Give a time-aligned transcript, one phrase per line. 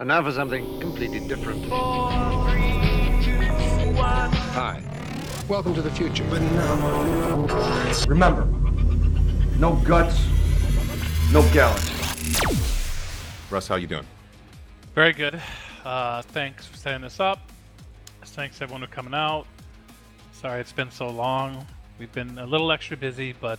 [0.00, 1.64] And now for something completely different.
[4.54, 4.80] Hi.
[5.48, 6.22] Welcome to the future.
[8.06, 8.44] Remember,
[9.58, 10.24] no guts,
[11.32, 12.46] no galaxy.
[13.50, 14.06] Russ, how you doing?
[14.94, 15.42] Very good.
[15.84, 17.40] Uh, thanks for setting this up.
[18.22, 19.48] Thanks everyone for coming out.
[20.30, 21.66] Sorry it's been so long.
[21.98, 23.58] We've been a little extra busy, but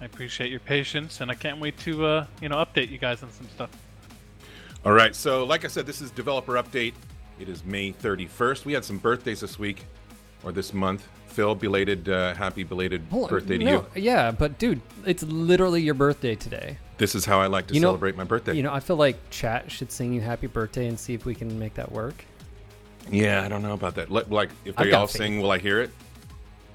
[0.00, 3.24] I appreciate your patience, and I can't wait to uh, you know update you guys
[3.24, 3.70] on some stuff.
[4.84, 5.14] All right.
[5.14, 6.94] So, like I said, this is developer update.
[7.38, 8.64] It is May 31st.
[8.64, 9.84] We had some birthdays this week
[10.42, 11.08] or this month.
[11.26, 14.02] Phil, belated, uh, happy belated birthday to no, you.
[14.02, 16.76] Yeah, but dude, it's literally your birthday today.
[16.98, 18.54] This is how I like to You know- celebrate my birthday.
[18.54, 21.34] You know, I feel like chat should sing you happy birthday and see if we
[21.34, 22.24] can make that work.
[23.10, 24.10] yeah, I don't know about that.
[24.10, 25.16] Like, if they all faith.
[25.16, 25.90] sing, will I hear it?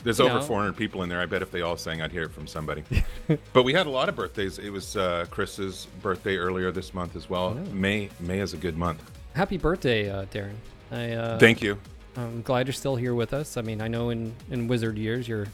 [0.07, 0.41] There's over know.
[0.41, 1.20] 400 people in there.
[1.20, 2.85] I bet if they all sang, I'd hear it from somebody.
[3.52, 4.57] but we had a lot of birthdays.
[4.57, 7.55] It was uh, Chris's birthday earlier this month as well.
[7.73, 9.03] May May is a good month.
[9.34, 10.55] Happy birthday, uh, Darren.
[10.91, 11.77] I uh, Thank you.
[12.15, 13.57] I'm glad you're still here with us.
[13.57, 15.48] I mean, I know in in wizard years you're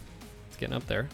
[0.50, 1.09] it's getting up there.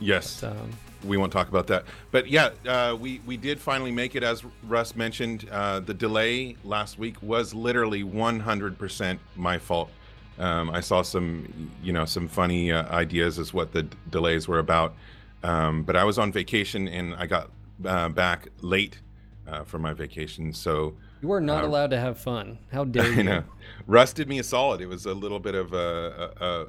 [0.00, 0.40] Yes.
[0.40, 0.70] But, um,
[1.04, 1.84] we won't talk about that.
[2.12, 5.46] But yeah, uh, we we did finally make it, as Russ mentioned.
[5.50, 9.90] Uh, the delay last week was literally 100% my fault.
[10.38, 14.48] Um, I saw some, you know, some funny uh, ideas as what the d- delays
[14.48, 14.94] were about.
[15.42, 17.50] Um, but I was on vacation and I got
[17.84, 18.98] uh, back late
[19.46, 22.58] uh, from my vacation, so you are not Uh, allowed to have fun.
[22.72, 23.20] How dare you?
[23.20, 23.44] I know.
[23.86, 24.80] Russ did me a solid.
[24.80, 26.66] It was a little bit of a, a, a,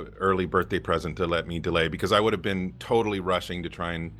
[0.00, 3.62] a early birthday present to let me delay because I would have been totally rushing
[3.62, 4.12] to try and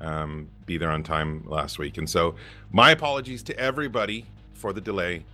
[0.00, 1.96] um, be there on time last week.
[1.98, 2.34] And so,
[2.72, 5.24] my apologies to everybody for the delay.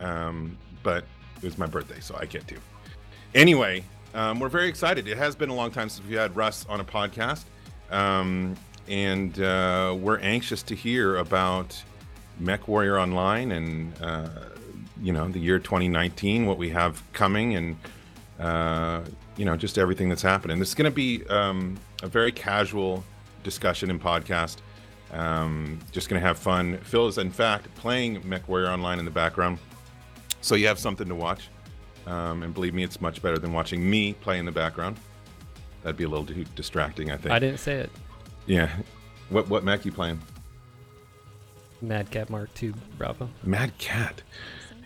[0.00, 1.04] Um, but
[1.38, 2.56] it was my birthday, so I can't do.
[3.34, 5.06] Anyway, um, we're very excited.
[5.06, 7.44] It has been a long time since we had Russ on a podcast.
[7.90, 8.56] Um,
[8.88, 11.80] and uh, we're anxious to hear about
[12.38, 14.28] Mech Warrior Online and, uh,
[15.00, 17.76] you know, the year 2019, what we have coming, and,
[18.40, 19.02] uh,
[19.36, 20.58] you know, just everything that's happening.
[20.58, 23.04] This is going to be um, a very casual
[23.44, 24.56] discussion and podcast.
[25.12, 26.78] Um, just going to have fun.
[26.78, 29.58] Phil is, in fact, playing Mech Warrior Online in the background.
[30.40, 31.48] So you have something to watch.
[32.06, 34.96] Um, and believe me, it's much better than watching me play in the background.
[35.82, 37.32] That'd be a little too distracting, I think.
[37.32, 37.90] I didn't say it.
[38.46, 38.70] Yeah.
[39.28, 40.20] What what mech you playing?
[41.82, 43.28] Mad Cat Mark II Bravo.
[43.44, 44.22] Mad Cat.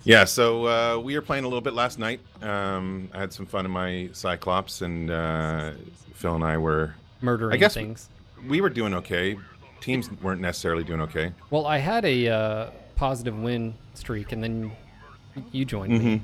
[0.05, 2.21] Yeah, so uh, we were playing a little bit last night.
[2.43, 5.71] Um, I had some fun in my Cyclops, and uh,
[6.15, 6.95] Phil and I were.
[7.21, 8.09] Murdering I guess things.
[8.49, 9.39] we were doing okay.
[9.81, 11.33] Teams weren't necessarily doing okay.
[11.51, 14.73] Well, I had a uh, positive win streak, and then
[15.53, 16.23] you joined me.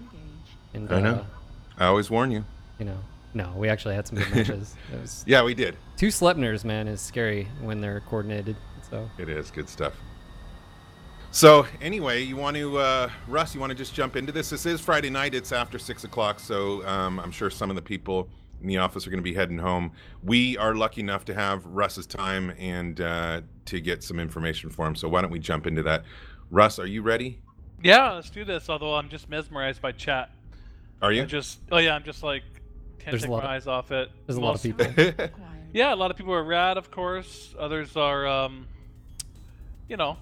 [0.74, 0.94] And, Mm-hmm.
[0.94, 1.14] I know.
[1.14, 1.24] uh,
[1.78, 2.44] I always warn you.
[2.78, 2.98] you know,
[3.34, 4.74] no, we actually had some good matches.
[4.92, 5.76] Was Yeah, we did.
[5.96, 8.56] two Slepners, man, is scary when they're coordinated.
[8.90, 9.94] So It is good stuff.
[11.30, 13.54] So anyway, you want to, uh, Russ?
[13.54, 14.50] You want to just jump into this?
[14.50, 15.34] This is Friday night.
[15.34, 18.28] It's after six o'clock, so um, I'm sure some of the people
[18.62, 19.92] in the office are going to be heading home.
[20.22, 24.86] We are lucky enough to have Russ's time and uh, to get some information for
[24.86, 24.94] him.
[24.96, 26.04] So why don't we jump into that?
[26.50, 27.40] Russ, are you ready?
[27.82, 28.68] Yeah, let's do this.
[28.68, 30.30] Although I'm just mesmerized by chat.
[31.00, 31.20] Are you?
[31.20, 31.28] I you?
[31.28, 32.42] just oh yeah, I'm just like
[32.98, 34.10] can't There's a take lot my of- eyes off it.
[34.26, 35.28] there's a lot of Most- people.
[35.70, 37.54] Yeah, a lot of people are rad, of course.
[37.58, 38.66] Others are, um,
[39.86, 40.16] you know,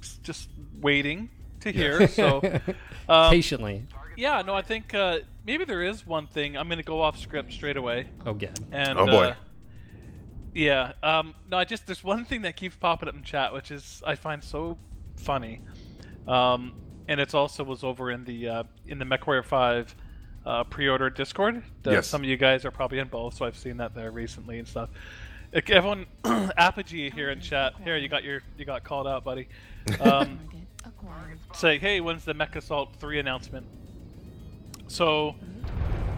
[0.00, 0.48] s- just
[0.80, 1.28] waiting
[1.60, 2.08] to hear.
[2.08, 2.40] So,
[3.08, 3.82] um, Patiently.
[4.16, 6.56] yeah, no, I think uh, maybe there is one thing.
[6.56, 8.06] I'm going to go off script straight away.
[8.24, 8.58] Oh, God.
[8.72, 9.24] And Oh, boy.
[9.26, 9.34] uh,
[10.54, 13.70] yeah, um, no, I just there's one thing that keeps popping up in chat, which
[13.70, 14.78] is I find so
[15.16, 15.60] funny,
[16.26, 16.72] um,
[17.08, 19.94] and it's also was over in the uh, in the MechWarrior Five
[20.44, 21.62] uh, pre-order Discord.
[21.82, 22.06] that Yes.
[22.06, 24.68] Some of you guys are probably in both, so I've seen that there recently and
[24.68, 24.90] stuff.
[25.52, 27.74] Like, Everyone, Apogee here in chat.
[27.82, 29.48] Here, you got your you got called out, buddy.
[30.00, 30.40] Um,
[31.54, 33.66] say, hey, when's the Mech Assault 3 announcement?
[34.88, 35.36] So,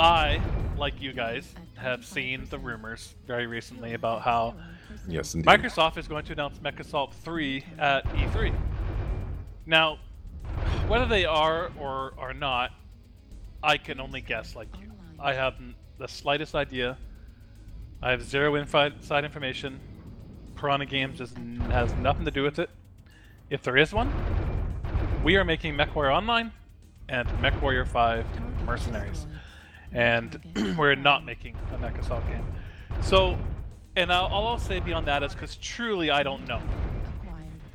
[0.01, 0.41] I,
[0.79, 4.55] like you guys, have seen the rumors very recently about how
[5.07, 5.49] yes, indeed.
[5.49, 8.55] Microsoft is going to announce Mech Assault 3 at E3.
[9.67, 9.99] Now,
[10.89, 12.73] whether they are or are not,
[13.63, 14.91] I can only guess like you.
[15.21, 15.55] I have
[15.99, 16.97] the slightest idea.
[18.01, 19.81] I have zero inside information.
[20.55, 22.71] Piranha Games n- has nothing to do with it.
[23.51, 24.13] If there is one,
[25.25, 26.53] we are making MechWarrior Online
[27.09, 28.27] and MechWarrior 5
[28.65, 29.27] Mercenaries.
[29.93, 30.41] And
[30.79, 32.45] we're not making a Mech Assault game.
[33.03, 33.39] So,
[33.97, 36.61] and I'll, all I'll say beyond that is because truly I don't know.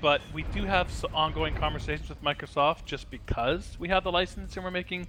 [0.04, 4.66] But we do have ongoing conversations with Microsoft just because we have the license and
[4.66, 5.08] we're making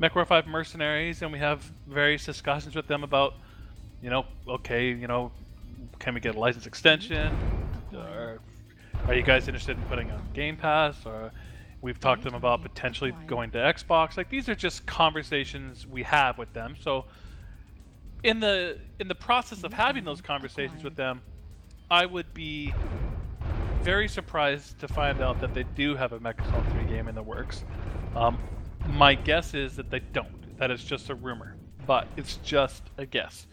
[0.00, 3.34] MechWarrior 5 Mercenaries and we have various discussions with them about,
[4.00, 5.32] you know, okay, you know,
[5.98, 7.30] can we get a license extension?
[7.94, 8.40] Or
[9.06, 10.96] are you guys interested in putting on Game Pass?
[11.04, 11.30] Or
[11.82, 14.16] We've talked to them about potentially going to Xbox.
[14.16, 16.74] Like these are just conversations we have with them.
[16.80, 17.04] So
[18.22, 21.20] in the in the process of having those conversations with them,
[21.90, 22.72] I would be
[23.82, 27.14] very surprised to find out that they do have a Mech Assault 3 game in
[27.14, 27.64] the works.
[28.14, 28.38] Um,
[28.88, 30.56] my guess is that they don't.
[30.58, 31.56] That is just a rumor,
[31.86, 33.46] but it's just a guess.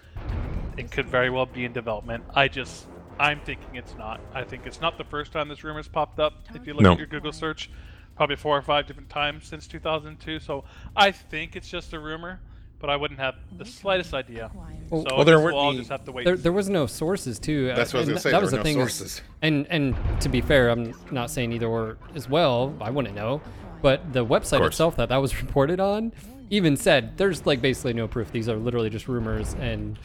[0.78, 2.24] It could very well be in development.
[2.36, 2.86] I just,
[3.20, 4.22] I'm thinking it's not.
[4.34, 6.34] I think it's not the first time this rumor's popped up.
[6.54, 6.92] If you look No.
[6.94, 7.70] at your Google search,
[8.16, 10.40] probably four or five different times since 2002.
[10.40, 10.64] So
[10.96, 12.40] I think it's just a rumor,
[12.80, 14.50] but I wouldn't have the slightest idea.
[14.90, 16.26] Well- so Well, there I guess weren't we'll all any- just have to wait.
[16.26, 17.68] There, there was no sources too.
[17.76, 18.80] That's what I was gonna say, That there was the no thing.
[18.80, 19.22] is- sources.
[19.42, 22.74] and and to be fair, I'm not saying either or as well.
[22.82, 23.42] I wouldn't know,
[23.82, 26.12] but the website itself that that was reported on
[26.50, 28.32] even said there's like basically no proof.
[28.32, 30.00] These are literally just rumors, and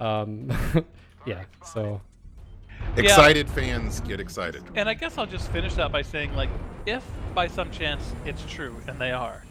[0.00, 0.48] um,
[1.26, 1.42] yeah.
[1.64, 2.00] So
[2.96, 4.62] Excited fans get excited.
[4.76, 6.48] And I guess I'll just finish that by saying, like,
[6.86, 7.04] if
[7.34, 9.44] by some chance it's true, and they are,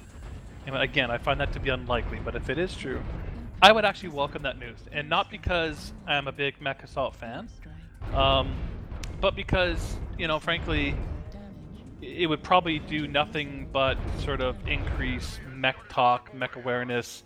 [0.68, 3.02] and again, I find that to be unlikely, but if it is true,
[3.62, 4.78] I would actually welcome that news.
[4.92, 7.50] And not because I'm a big Mech Assault fan,
[8.14, 8.54] um,
[9.22, 10.96] but because, you know, frankly,
[12.02, 17.24] it would probably do nothing but sort of increase mech talk, mech awareness,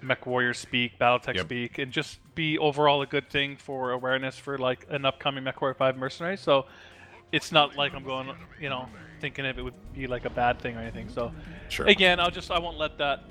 [0.00, 1.46] mech warrior speak, battletech Yep.
[1.46, 5.60] speak, and just be overall a good thing for awareness for like an upcoming Mech
[5.60, 6.36] Warrior 5 mercenary.
[6.36, 6.66] So
[7.34, 8.28] it's not like I'm going,
[8.60, 8.88] you know,
[9.20, 11.08] thinking if it would be like a bad thing or anything.
[11.08, 11.32] So
[11.68, 11.86] Sure.
[11.86, 13.24] again, I'll just I won't let that.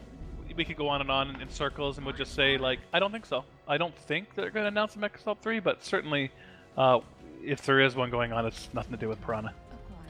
[0.56, 3.12] We could go on and on in circles, and we'll just say like I don't
[3.12, 3.46] think so.
[3.68, 6.32] I don't think they're going to announce a Mech Assault 3, but certainly,
[6.78, 7.00] uh,
[7.44, 9.54] if there is one going on, it's nothing to do with Piranha.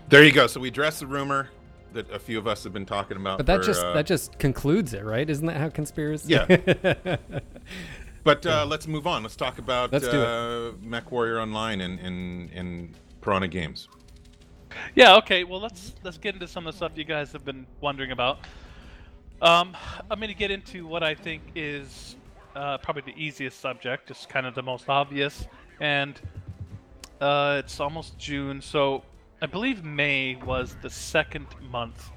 [0.10, 0.48] There you go.
[0.48, 1.50] So we addressed the rumor
[1.94, 3.38] that a few of us have been talking about.
[3.38, 5.30] but that for, just uh, that just concludes it, right?
[5.30, 6.34] Isn't that how conspiracy?
[6.34, 7.18] Yeah.
[8.24, 9.22] But uh, let's move on.
[9.22, 13.88] Let's talk about Let's uh, Mech Warrior Online and and in Piranha Games.
[14.96, 15.16] Yeah.
[15.18, 15.44] Okay.
[15.44, 18.40] Well, let's let's get into some of the stuff you guys have been wondering about.
[19.42, 19.76] Um,
[20.10, 22.16] I'm going to get into what I think is
[22.56, 25.46] uh, probably the easiest subject, just kind of the most obvious,
[25.80, 26.20] and
[27.20, 29.04] uh, it's almost June, so
[29.42, 32.10] I believe May was the second month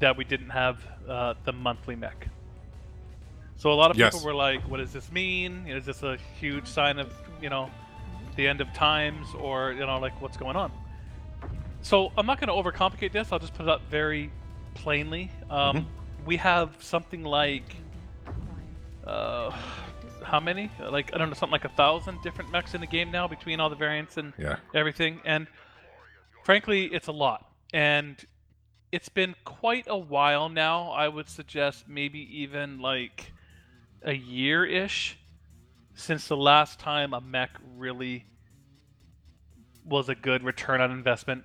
[0.00, 0.78] that we didn't have
[1.08, 2.28] uh, the monthly mech.
[3.56, 4.12] So a lot of Yes.
[4.14, 5.66] people were like, "What does this mean?
[5.68, 7.70] Is this a huge sign of you know
[8.36, 10.70] the end of times, or you know like what's going on?"
[11.82, 13.30] So I'm not going to overcomplicate this.
[13.32, 14.30] I'll just put it up very
[14.74, 15.30] plainly.
[15.50, 15.86] Um,
[16.24, 17.76] We have something like
[19.06, 19.50] uh,
[20.24, 20.70] how many?
[20.80, 23.60] Like I don't know, something like a thousand different mechs in the game now between
[23.60, 24.56] all the variants and Yeah.
[24.74, 25.20] everything.
[25.24, 25.46] And
[26.44, 27.46] frankly, it's a lot.
[27.72, 28.16] And
[28.90, 30.90] it's been quite a while now.
[30.90, 33.32] I would suggest maybe even like
[34.02, 35.18] a year ish
[35.96, 38.26] since the last time a mech really
[39.84, 41.44] was a good return on investment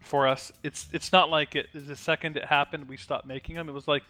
[0.00, 0.50] for us.
[0.62, 3.68] It's it's not like it the second it happened we stopped making them.
[3.68, 4.02] It was like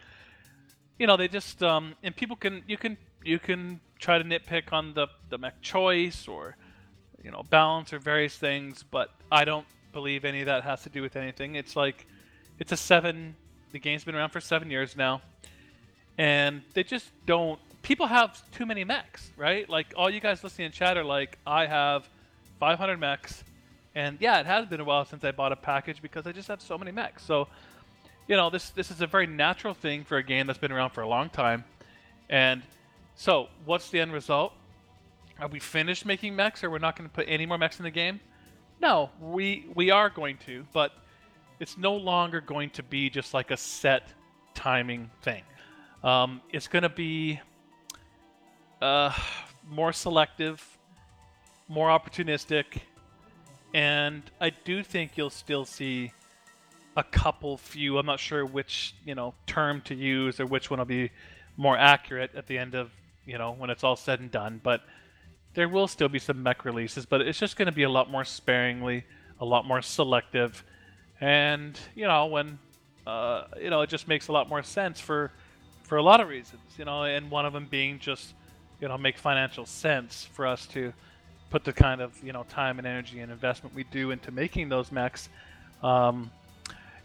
[0.98, 4.72] you know they just um and people can you can you can try to nitpick
[4.72, 6.56] on the the mech choice or
[7.22, 10.88] you know balance or various things, but I don't believe any of that has to
[10.88, 11.56] do with anything.
[11.56, 12.06] It's like
[12.58, 13.34] it's a seven.
[13.72, 15.20] The game's been around for seven years now,
[16.16, 17.60] and they just don't.
[17.82, 19.68] People have too many mechs, right?
[19.68, 22.08] Like all you guys listening in chat are like, I have
[22.58, 23.42] 500 mechs,
[23.94, 26.48] and yeah, it has been a while since I bought a package because I just
[26.48, 27.24] have so many mechs.
[27.24, 27.48] So,
[28.28, 30.90] you know, this this is a very natural thing for a game that's been around
[30.90, 31.64] for a long time,
[32.28, 32.62] and
[33.14, 34.52] so what's the end result?
[35.40, 37.84] Are we finished making mechs, or we're not going to put any more mechs in
[37.84, 38.20] the game?
[38.80, 40.92] No, we we are going to, but
[41.60, 44.08] it's no longer going to be just like a set
[44.54, 45.42] timing thing.
[46.02, 47.40] Um, it's going to be
[48.80, 49.12] uh,
[49.68, 50.64] more selective,
[51.68, 52.64] more opportunistic,
[53.75, 56.12] and I do think you'll still see
[56.96, 57.99] a couple few.
[57.99, 61.10] I'm not sure which you know term to use or which one will be
[61.56, 62.90] more accurate at the end of
[63.26, 64.82] you know when it's all said and done, but
[65.54, 68.10] there will still be some mech releases, but it's just going to be a lot
[68.10, 69.04] more sparingly,
[69.40, 70.64] a lot more selective,
[71.20, 72.58] and you know when
[73.06, 75.32] uh, you know it just makes a lot more sense for
[75.82, 78.34] for a lot of reasons, you know, and one of them being just
[78.80, 80.92] you know make financial sense for us to
[81.50, 84.68] put the kind of you know time and energy and investment we do into making
[84.68, 85.28] those mechs.
[85.82, 86.30] Um,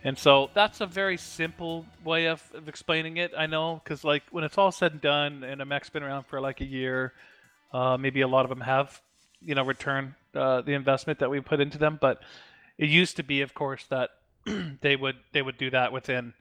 [0.04, 3.34] and so that's a very simple way of, of explaining it.
[3.36, 6.28] I know because like when it's all said and done, and a mech's been around
[6.28, 7.14] for like a year,
[7.74, 9.02] uh, maybe a lot of them have,
[9.42, 11.98] you know, returned uh, the investment that we put into them.
[12.00, 12.22] But
[12.78, 14.12] it used to be, of course, that
[14.82, 16.34] they would they would do that within,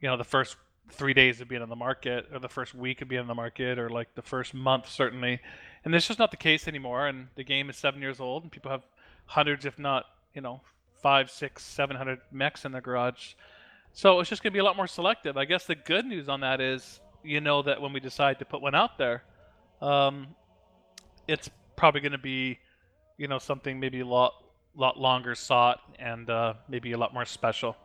[0.00, 0.56] you know, the first
[0.90, 3.34] three days of being on the market, or the first week of being on the
[3.34, 5.40] market, or like the first month certainly.
[5.84, 7.06] And that's just not the case anymore.
[7.06, 8.82] And the game is seven years old, and people have
[9.26, 10.60] hundreds, if not, you know,
[11.02, 13.34] five, six, seven hundred mechs in their garage.
[13.92, 15.36] So it's just going to be a lot more selective.
[15.36, 18.44] I guess the good news on that is, you know, that when we decide to
[18.44, 19.22] put one out there,
[19.80, 20.28] um,
[21.28, 22.58] it's probably going to be,
[23.18, 24.32] you know, something maybe a lot,
[24.74, 27.76] lot longer sought and uh, maybe a lot more special.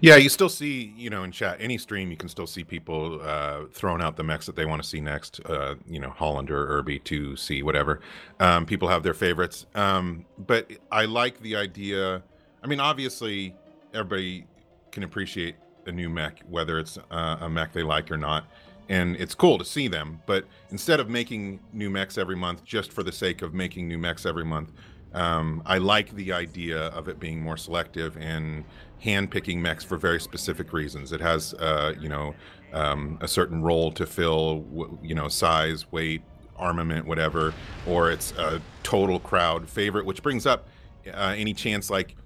[0.00, 3.20] Yeah, you still see, you know, in chat, any stream, you can still see people
[3.22, 5.40] uh, throwing out the mechs that they want to see next.
[5.44, 8.00] Uh, you know, Hollander, Urbie, two C, whatever.
[8.40, 12.22] Um, people have their favorites, um, but I like the idea.
[12.62, 13.54] I mean, obviously,
[13.94, 14.46] everybody
[14.90, 15.56] can appreciate
[15.86, 18.44] a new mech, whether it's uh, a mech they like or not,
[18.88, 20.20] and it's cool to see them.
[20.26, 23.98] But instead of making new mechs every month just for the sake of making new
[23.98, 24.72] mechs every month,
[25.14, 28.64] um, I like the idea of it being more selective and
[29.00, 31.12] hand-picking mechs for very specific reasons.
[31.12, 32.34] It has, uh, you know,
[32.72, 36.22] um, a certain role to fill, you know, size, weight,
[36.56, 37.54] armament, whatever,
[37.86, 40.68] or it's a total crowd favorite, which brings up
[41.06, 42.16] uh, any chance like,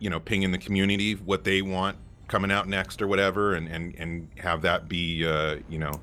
[0.00, 1.96] you know, ping in the community what they want
[2.28, 6.00] coming out next or whatever, and and and have that be, uh, you know.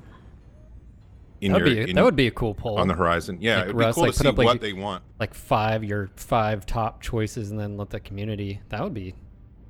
[1.40, 2.78] In That would your, be in- that would be a cool poll.
[2.78, 3.38] on the horizon.
[3.40, 5.02] Yeah, Like it would be cool like, to put see up, like, what they want.
[5.18, 8.60] like five your five top choices, and then let the community.
[8.68, 9.14] That would be.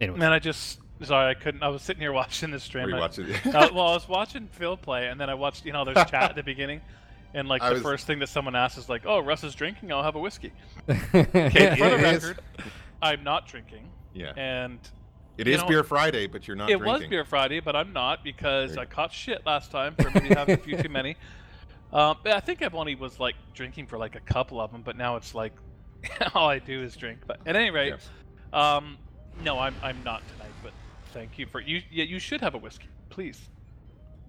[0.00, 1.62] Anyway, Man, I just sorry I couldn't.
[1.62, 2.90] I was sitting here watching this stream.
[2.90, 3.46] Were I- watching it?
[3.54, 5.64] uh, well, I was watching Phil play, and then I watched.
[5.64, 6.80] You know, there's chat at the beginning,
[7.34, 9.54] and like I the was- first thing that someone asks is like, "Oh, Russ is
[9.54, 9.92] drinking.
[9.92, 10.52] I'll have a whiskey."
[10.88, 12.40] okay, Okay, for the It is- record,
[13.00, 14.78] I'm not drinking, Yeah, and
[15.38, 16.92] it is know, Beer Friday, but you're not it drinking.
[17.02, 20.56] was Beer Friday, but I'm not because I caught shit last time for maybe having
[20.56, 21.16] a few too many.
[21.92, 24.82] Um, but I think I've only was like drinking for like a couple of them,
[24.82, 25.52] but now it's like
[26.34, 27.20] all I do is drink.
[27.26, 27.94] But at any rate,
[28.52, 28.96] um,
[29.42, 30.52] no, I'm I'm not tonight.
[30.62, 30.72] But
[31.12, 31.82] thank you for you.
[31.90, 33.48] Yeah, you should have a whiskey, please.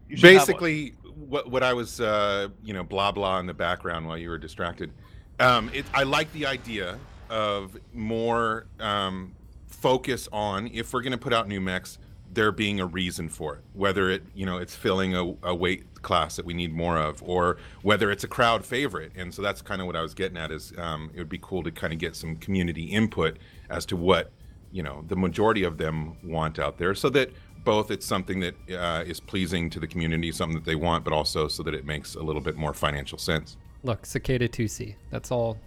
[0.09, 0.47] You should have one.
[0.47, 4.29] Basically, what what I was, uh, you know, blah blah in the background while you
[4.29, 4.91] were distracted.
[5.39, 6.99] Um, it, I like the idea
[7.29, 9.33] of more um,
[9.67, 11.97] focus on if we're going to put out new mechs,
[12.33, 13.63] there being a reason for it.
[13.73, 17.21] Whether it, you know, it's filling a, a weight class that we need more of,
[17.23, 19.11] or whether it's a crowd favorite.
[19.15, 20.51] And so that's kind of what I was getting at.
[20.51, 23.37] Is um, it would be cool to kind of get some community input
[23.69, 24.31] as to what
[24.71, 27.31] you know the majority of them want out there, so that
[27.63, 31.13] both it's something that uh, is pleasing to the community, something that they want, but
[31.13, 33.57] also so that it makes a little bit more financial sense.
[33.83, 34.95] Look, Cicada 2C.
[35.09, 35.57] That's all.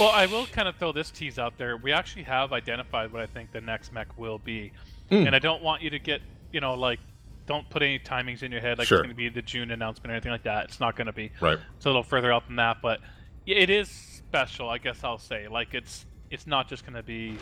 [0.00, 1.76] Well, I will kind of throw this tease out there.
[1.76, 4.72] We actually have identified what I think the next mech will be,
[5.08, 5.26] Hmm.
[5.26, 6.20] and I don't want you to get,
[6.52, 6.98] you know, like,
[7.46, 8.98] don't put any timings in your head like Sure.
[8.98, 10.64] it's going to be the June announcement or anything like that.
[10.64, 11.30] It's not going to be.
[11.40, 11.58] Right.
[11.76, 13.00] It's a little further out than that, but
[13.44, 14.68] yeah, it is special.
[14.68, 17.36] I guess I'll say, like, it's it's not just going to be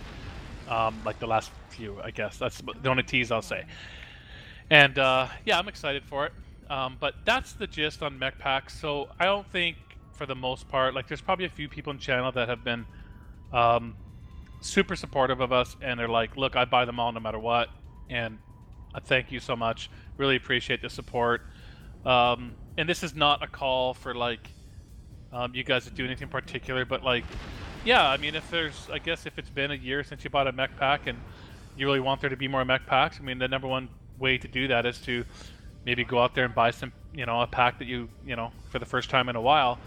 [0.68, 1.98] um, like the last few.
[2.02, 3.64] I guess that's the only tease I'll say.
[4.70, 6.32] And uh, yeah, I'm excited for it.
[6.70, 8.78] Um, but that's the gist on mech packs.
[8.78, 9.76] So I don't think,
[10.12, 12.86] for the most part, like there's probably a few people in channel that have been
[13.52, 13.96] um,
[14.64, 17.68] super supportive of us, and they're like, "Look, I buy them all no matter what,"
[18.08, 18.38] and
[18.94, 19.90] I thank you so much.
[20.16, 21.42] Really appreciate the support.
[22.04, 24.48] Um, and this is not a call for like
[25.32, 27.24] um, you guys to do anything particular, but like,
[27.84, 30.46] yeah, I mean, if there's, I guess, if it's been a year since you bought
[30.46, 31.18] a mech pack and
[31.76, 34.38] you really want there to be more mech packs, I mean, the number one way
[34.38, 35.24] to do that is to
[35.84, 38.52] maybe go out there and buy some, you know, a pack that you, you know,
[38.70, 39.78] for the first time in a while.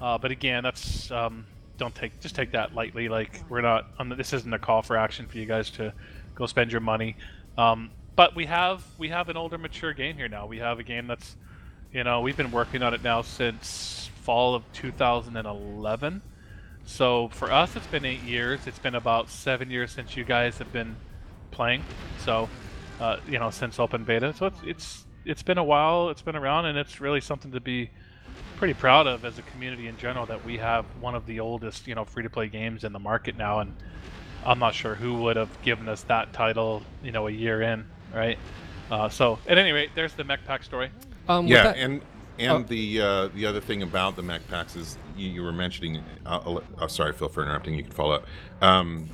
[0.00, 1.46] Uh, but again, that's um,
[1.78, 3.08] don't take just take that lightly.
[3.08, 5.92] Like we're not, on the, this isn't a call for action for you guys to
[6.34, 7.16] go spend your money.
[7.56, 10.46] Um, but we have we have an older, mature game here now.
[10.46, 11.36] We have a game that's,
[11.92, 16.22] you know, we've been working on it now since fall of 2011.
[16.84, 18.66] So for us, it's been eight years.
[18.66, 20.96] It's been about seven years since you guys have been
[21.50, 21.84] playing.
[22.24, 22.48] So,
[23.00, 24.34] uh, you know, since open beta.
[24.34, 26.10] So it's it's it's been a while.
[26.10, 27.90] It's been around, and it's really something to be
[28.62, 31.88] pretty proud of as a community in general that we have one of the oldest,
[31.88, 33.58] you know, free to play games in the market now.
[33.58, 33.74] And
[34.46, 37.84] I'm not sure who would have given us that title, you know, a year in,
[38.14, 38.38] right?
[38.88, 40.90] Uh, so at any rate, there's the mech pack story.
[41.28, 42.02] Um, yeah, that- and
[42.38, 42.62] and Oh.
[42.62, 46.00] the uh, the other thing about the mech packs is you, you were mentioning.
[46.24, 47.74] Uh, uh, uh, sorry, Phil, for interrupting.
[47.74, 48.26] You can follow up.
[48.60, 49.08] Um,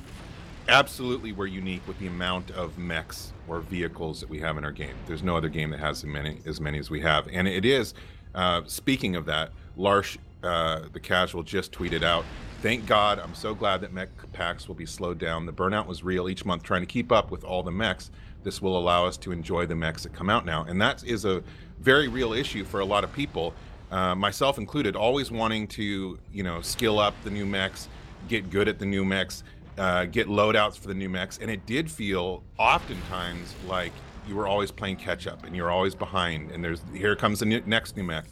[0.67, 4.71] absolutely, we're unique with the amount of mechs or vehicles that we have in our
[4.71, 4.93] game.
[5.07, 7.65] There's no other game that has as many as many as we have, and it
[7.65, 7.95] is.
[8.33, 12.25] Uh, speaking of that, Larsh, uh, the casual, just tweeted out.
[12.61, 15.45] Thank God, I'm so glad that mech packs will be slowed down.
[15.45, 18.11] The burnout was real each month trying to keep up with all the mechs.
[18.43, 20.63] This will allow us to enjoy the mechs that come out now.
[20.63, 21.43] And that is a
[21.79, 23.53] very real issue for a lot of people,
[23.91, 27.87] uh, myself included, always wanting to, you know, skill up the new mechs,
[28.27, 29.43] get good at the new mechs,
[29.77, 31.37] uh, get loadouts for the new mechs.
[31.37, 33.93] And it did feel oftentimes like
[34.29, 36.51] you were always playing catch up and you're always behind.
[36.51, 38.25] And there's here comes the new, next new mech.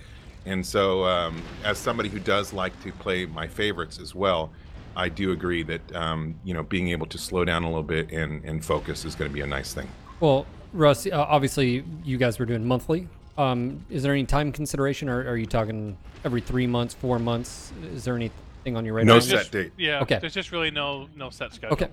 [0.46, 4.52] And so, um, as somebody who does like to play my favorites as well,
[4.96, 8.12] I do agree that um, you know being able to slow down a little bit
[8.12, 9.90] and, and focus is going to be a nice thing.
[10.20, 13.08] Well, Russ, uh, obviously you guys were doing monthly.
[13.38, 17.72] Um, is there any time consideration, or are you talking every three months, four months?
[17.94, 19.06] Is there anything on your radar?
[19.06, 19.72] No There's set just- date.
[19.78, 20.02] Yeah.
[20.02, 20.20] Okay.
[20.20, 21.74] There's just really no no set schedule.
[21.74, 21.90] Okay.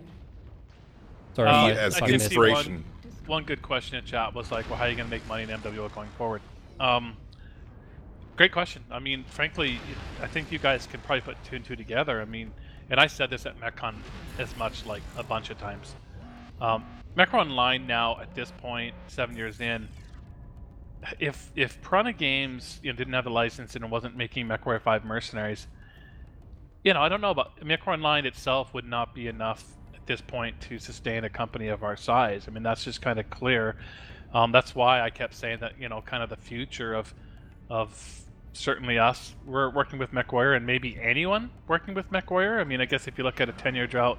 [1.35, 2.85] Sorry, Uh, I- as if I I can missed- see one- inspiration.
[3.27, 5.45] One good question in chat was like, well, how are you going to make money
[5.45, 6.43] in MWO going forward?
[6.79, 7.17] Um,
[8.37, 8.85] great question.
[8.91, 9.79] I mean, frankly,
[10.21, 12.21] I think you guys can probably put two and two together.
[12.21, 12.53] I mean,
[12.91, 13.95] and I said this at MechCon
[14.39, 15.95] as much, like a bunch of times.
[16.61, 16.85] Um,
[17.33, 19.89] Online now, at this point, seven years in,
[21.21, 25.05] if if Piranha Games you know, didn't have the license and wasn't making MechWarrior 5
[25.05, 25.67] Mercenaries,
[26.83, 29.65] you know, I don't know about MechWar Online itself would not be enough
[30.07, 32.45] this point to sustain a company of our size.
[32.47, 33.77] I mean, that's just kind of clear.
[34.33, 37.15] Um, that's why I kept saying that, you know, kind of the future of
[37.71, 38.21] of
[38.53, 39.35] certainly us.
[39.47, 42.61] We're working with MechWarrior and maybe anyone working with MechWarrior.
[42.61, 44.19] I mean, I guess if you look at a 10-year drought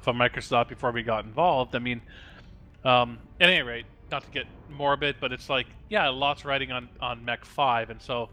[0.00, 2.00] from Microsoft before we got involved, I mean,
[2.84, 6.88] um, at any rate, not to get morbid, but it's like, yeah, lots riding on
[7.00, 8.28] on Mech 5, and so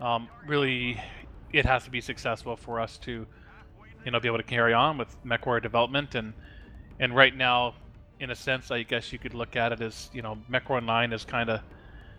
[0.00, 1.00] um, really,
[1.52, 3.26] it has to be successful for us to,
[4.06, 6.32] you know, be able to carry on with MechWarrior development, and
[6.98, 7.74] and right now,
[8.20, 11.12] in a sense, I guess you could look at it as, you know, MechWarrior 9
[11.12, 11.60] is kind of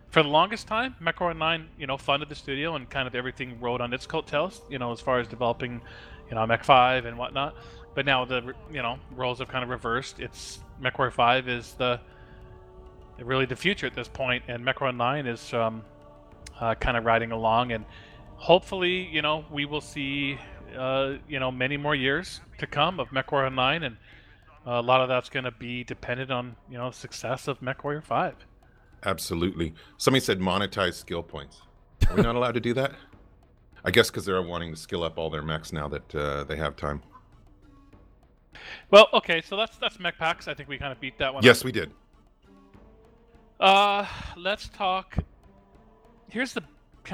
[0.09, 3.59] for the longest time, MechWarrior 9, you know, funded the studio and kind of everything
[3.59, 5.81] rode on its coattails, you know, as far as developing,
[6.29, 7.55] you know, Mech 5 and whatnot.
[7.95, 10.19] But now the, you know, roles have kind of reversed.
[10.19, 11.99] It's MechWarrior 5 is the
[13.19, 15.83] really the future at this point, and MechWarrior 9 is um,
[16.59, 17.71] uh, kind of riding along.
[17.71, 17.83] And
[18.35, 20.37] hopefully, you know, we will see,
[20.77, 23.97] uh, you know, many more years to come of MechWarrior 9, and
[24.65, 28.35] a lot of that's going to be dependent on, you know, success of MechWarrior 5.
[29.05, 29.73] Absolutely.
[29.97, 31.61] Somebody said monetize skill points.
[32.09, 32.93] Are we not allowed to do that?
[33.85, 36.57] I guess because they're wanting to skill up all their mechs now that uh, they
[36.57, 37.01] have time.
[38.91, 40.47] Well, okay, so that's that's mech packs.
[40.47, 41.43] I think we kind of beat that one.
[41.43, 41.91] Yes, we did.
[43.59, 44.05] Uh,
[44.35, 45.17] let's talk.
[46.29, 46.63] Here's the.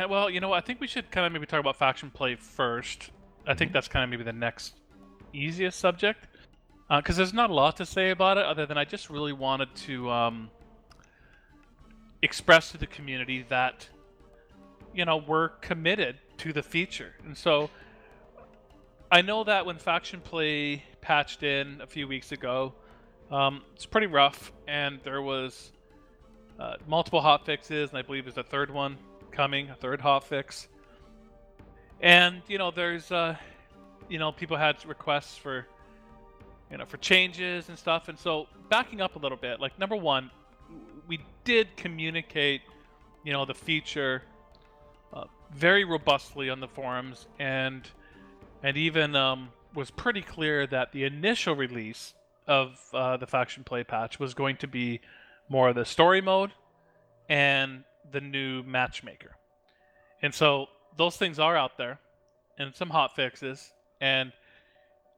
[0.10, 3.12] Well, you know, I think we should kind of maybe talk about faction play first.
[3.45, 4.75] I think that's kind of maybe the next
[5.34, 6.27] easiest subject,
[6.89, 9.73] because there's not a lot to say about it other than I just really wanted
[9.88, 10.49] to um,
[12.21, 13.88] express to the community that
[14.93, 17.69] you know we're committed to the feature, and so
[19.12, 22.73] I know that when faction play patched in a few weeks ago,
[23.29, 25.71] um, it's pretty rough, and there was
[26.60, 28.97] uh, multiple hot fixes, and I believe there's a third one
[29.32, 30.67] coming, a third hot fix.
[32.03, 33.37] And you know, there's uh,
[34.09, 35.65] you know, people had requests for
[36.69, 39.95] you know for changes and stuff, and so backing up a little bit, like number
[39.95, 40.29] one,
[41.07, 42.61] we did communicate,
[43.23, 44.21] you know, the feature
[45.13, 47.87] uh, very robustly on the forums, and
[48.63, 52.13] and even um, was pretty clear that the initial release
[52.47, 54.99] of uh, the faction play patch was going to be
[55.47, 56.51] more of the story mode
[57.29, 59.37] and the new matchmaker.
[60.21, 61.99] And so those things are out there
[62.58, 64.32] and some hot fixes and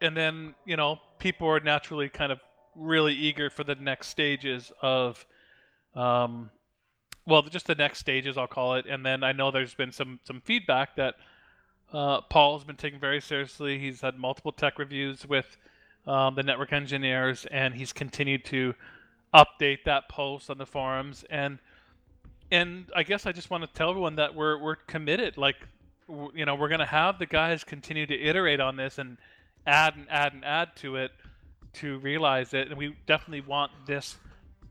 [0.02, 2.40] and then, you know, people are naturally kind of
[2.76, 5.26] really eager for the next stages of
[5.96, 6.50] um
[7.28, 8.86] well, just the next stages I'll call it.
[8.86, 11.16] And then I know there's been some some feedback that
[11.92, 13.80] uh, Paul's been taking very seriously.
[13.80, 15.58] He's had multiple tech reviews with
[16.06, 18.74] um, the network engineers, and he's continued to
[19.34, 21.26] update that post on the forums.
[21.30, 21.60] And
[22.52, 25.38] and I guess I just want to tell everyone that we're we're committed.
[25.38, 25.56] Like,
[26.34, 29.18] you know, we're gonna have the guys continue to iterate on this and
[29.66, 31.12] add and add and add to it
[31.74, 32.70] to realize it.
[32.70, 34.18] And we definitely want this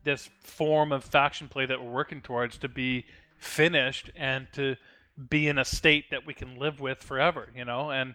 [0.04, 3.06] this form of faction play that we're working towards to be
[3.38, 4.76] finished and to
[5.30, 8.14] be in a state that we can live with forever, you know, and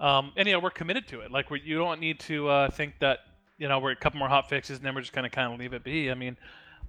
[0.00, 1.30] um, and we're committed to it.
[1.30, 3.20] Like you don't need to uh, think that
[3.58, 5.60] you know we're a couple more hot fixes and then we're just gonna kind of
[5.60, 6.10] leave it be.
[6.10, 6.36] I mean,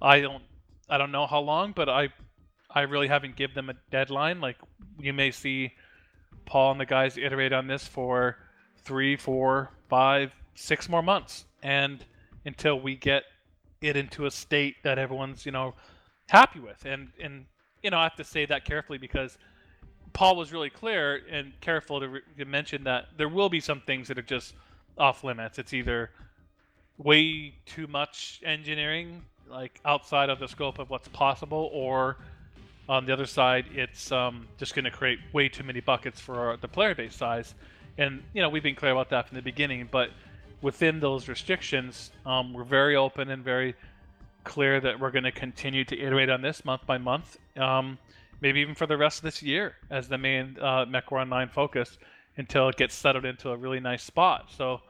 [0.00, 0.42] I don't
[0.92, 2.10] I don't know how long, but I
[2.70, 4.42] I really haven't given them a deadline.
[4.42, 4.58] Like
[4.98, 5.72] you may see
[6.44, 8.36] Paul and the guys iterate on this for
[8.84, 12.04] three, four, five, six more months, and
[12.44, 13.22] until we get
[13.80, 15.74] it into a state that everyone's you know
[16.28, 16.84] happy with.
[16.84, 17.46] And and
[17.82, 19.38] you know I have to say that carefully because
[20.12, 23.80] Paul was really clear and careful to, re- to mention that there will be some
[23.80, 24.52] things that are just
[24.98, 25.58] off limits.
[25.58, 26.10] It's either
[26.98, 32.16] way too much engineering, like outside of the scope of what's possible, or
[32.88, 36.38] on the other side, it's um, just going to create way too many buckets for
[36.38, 37.54] our, the player base size.
[37.98, 40.10] And you know we've been clear about that from the beginning, but
[40.62, 43.74] within those restrictions, um, we're very open and very
[44.44, 47.98] clear that we're going to continue to iterate on this month by month, um,
[48.40, 51.98] maybe even for the rest of this year as the main uh, Online focus
[52.36, 54.46] until it gets settled into a really nice spot.
[54.56, 54.80] So,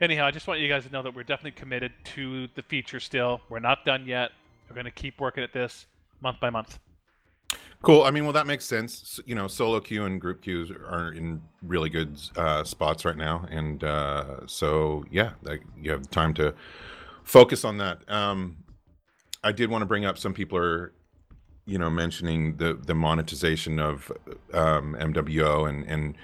[0.00, 3.00] anyhow, I just want you guys to know that we're definitely committed to the feature
[3.00, 3.40] still.
[3.48, 4.30] We're not done yet.
[4.68, 5.86] We're going to keep working at this
[6.20, 6.78] month by month.
[7.82, 8.02] Cool.
[8.02, 9.20] I mean, well, that makes sense.
[9.24, 13.46] You know, solo queue and group queues are in really good uh, spots right now,
[13.50, 16.54] and uh, so yeah, like, you have time to
[17.24, 18.08] focus on that.
[18.10, 18.58] Um,
[19.42, 20.92] I did want to bring up some people are,
[21.64, 24.12] you know, mentioning the the monetization of
[24.52, 26.16] um, MWO and and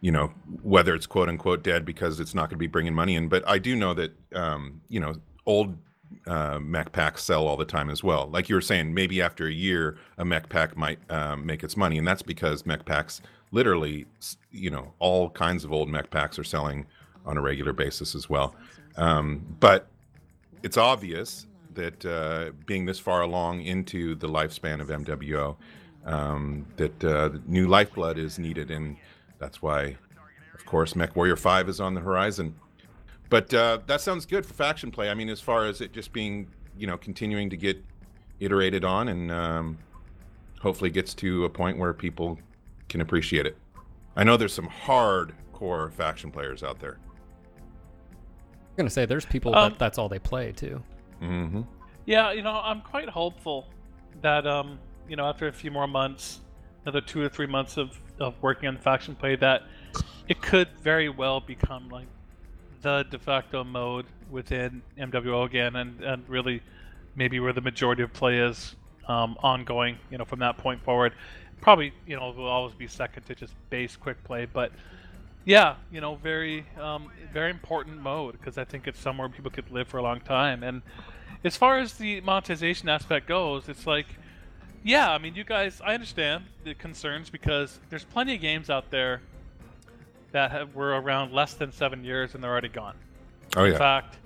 [0.00, 0.32] you know
[0.62, 3.28] whether it's quote unquote dead because it's not going to be bringing money in.
[3.28, 5.14] But I do know that um, you know
[5.46, 5.76] old
[6.26, 8.28] uh, mech packs sell all the time as well.
[8.30, 11.76] Like you were saying, maybe after a year, a mech pack might um, make its
[11.76, 14.06] money, and that's because mech packs, literally,
[14.50, 16.86] you know, all kinds of old mech packs are selling
[17.26, 18.54] on a regular basis as well.
[18.96, 19.86] Um, but
[20.62, 25.56] it's obvious that uh, being this far along into the lifespan of MWO,
[26.04, 28.96] um, that uh, new lifeblood is needed, and
[29.38, 29.96] that's why,
[30.54, 32.54] of course, Mech Warrior Five is on the horizon.
[33.30, 35.10] But uh, that sounds good for faction play.
[35.10, 36.48] I mean, as far as it just being,
[36.78, 37.82] you know, continuing to get
[38.40, 39.78] iterated on, and um,
[40.60, 42.38] hopefully gets to a point where people
[42.88, 43.56] can appreciate it.
[44.16, 46.98] I know there's some hardcore faction players out there.
[48.02, 50.82] I'm gonna say there's people Um, that that's all they play too.
[51.20, 51.62] hmm
[52.06, 53.66] Yeah, you know, I'm quite hopeful
[54.22, 56.40] that um, you know, after a few more months,
[56.84, 59.62] another two or three months of, of working on faction play, that
[60.28, 62.06] it could very well become like
[62.82, 66.62] the de facto mode within MWO again, and, and really
[67.16, 68.76] maybe where the majority of play is
[69.08, 69.98] um, ongoing.
[70.10, 71.14] You know, from that point forward,
[71.60, 74.72] probably you know will always be second to just base quick play, but
[75.48, 79.70] yeah, you know, very um, very important mode because I think it's somewhere people could
[79.70, 80.62] live for a long time.
[80.62, 80.82] And
[81.42, 84.06] as far as the monetization aspect goes, it's like,
[84.84, 88.90] yeah, I mean, you guys, I understand the concerns because there's plenty of games out
[88.90, 89.20] there
[90.32, 92.94] that have, were around less than seven years and they're already gone.
[93.56, 93.72] Oh yeah.
[93.72, 94.16] In fact,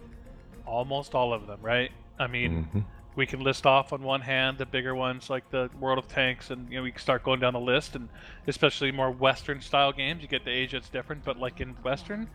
[0.67, 1.91] almost all of them, right?
[2.19, 2.85] I mean, Mhm.
[3.15, 6.51] we can list off on one hand the bigger ones like the World of Tanks,
[6.51, 8.09] and you know we can start going down the list, and
[8.47, 10.23] especially more Western style games.
[10.23, 12.29] You get to Asia, it's different, but like in Western,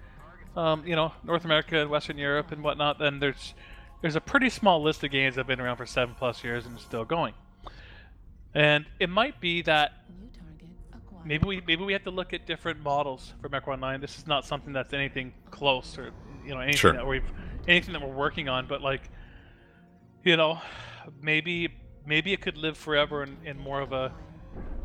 [0.55, 3.53] um, you know, North America and Western Europe and whatnot, then there's
[4.01, 6.65] there's a pretty small list of games that have been around for seven plus years
[6.65, 7.33] and still going.
[8.53, 9.93] And it might be that
[11.25, 14.01] maybe we maybe we have to look at different models for Mech Online.
[14.01, 16.11] This is not something that's anything close or
[16.45, 16.93] you know anything Sure.
[16.93, 17.29] that we've
[17.67, 19.09] anything that we're working on, but like
[20.23, 20.59] you know
[21.21, 21.69] maybe
[22.05, 24.11] maybe it could live forever in, in more of a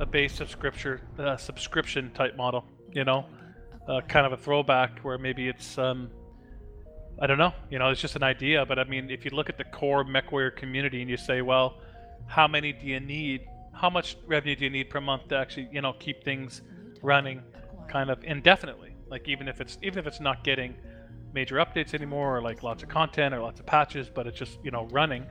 [0.00, 2.64] a base subscription uh, subscription type model.
[2.92, 3.26] You know,
[3.88, 6.10] uh, kind of a throwback where maybe it's um,
[7.20, 7.54] I don't know.
[7.70, 10.04] You know, it's just an idea, but I mean, if you look at the core
[10.04, 11.78] MechWarrior community and you say, well,
[12.26, 13.46] how many do you need?
[13.72, 16.62] How much revenue do you need per month to actually, you know, keep things
[17.02, 17.42] running,
[17.88, 18.94] kind of indefinitely?
[19.08, 20.74] Like even if it's even if it's not getting
[21.34, 24.58] major updates anymore, or like lots of content or lots of patches, but it's just
[24.62, 25.26] you know running.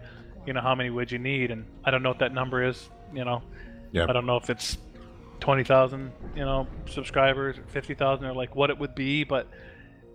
[0.45, 1.51] You know, how many would you need?
[1.51, 2.89] And I don't know what that number is.
[3.13, 3.43] You know,
[3.91, 4.05] Yeah.
[4.09, 4.77] I don't know if it's
[5.39, 9.47] twenty thousand, you know, subscribers, or fifty thousand, or like what it would be, but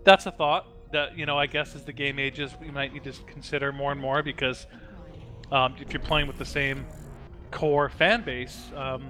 [0.03, 3.03] that's a thought that you know I guess as the game ages, we might need
[3.03, 4.65] to consider more and more because
[5.51, 6.85] um, if you're playing with the same
[7.51, 9.07] core fan base um,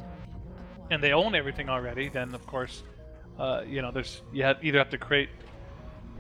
[0.89, 2.83] and they own everything already, then of course,
[3.39, 5.29] uh, you know, there's you have, either have to create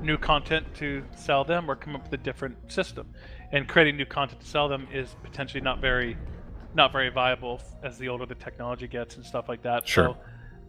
[0.01, 3.07] new content to sell them or come up with a different system.
[3.51, 6.17] And creating new content to sell them is potentially not very
[6.75, 9.87] not very viable as the older the technology gets and stuff like that.
[9.87, 10.09] Sure.
[10.09, 10.17] So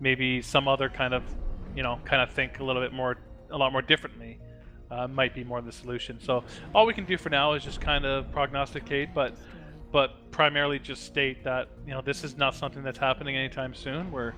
[0.01, 1.23] maybe some other kind of,
[1.77, 3.19] you know, kind of think a little bit more,
[3.51, 4.39] a lot more differently,
[4.91, 6.19] uh, might be more of the solution.
[6.21, 9.37] So all we can do for now is just kind of prognosticate, but
[9.91, 14.11] but primarily just state that you know this is not something that's happening anytime soon.
[14.11, 14.35] We're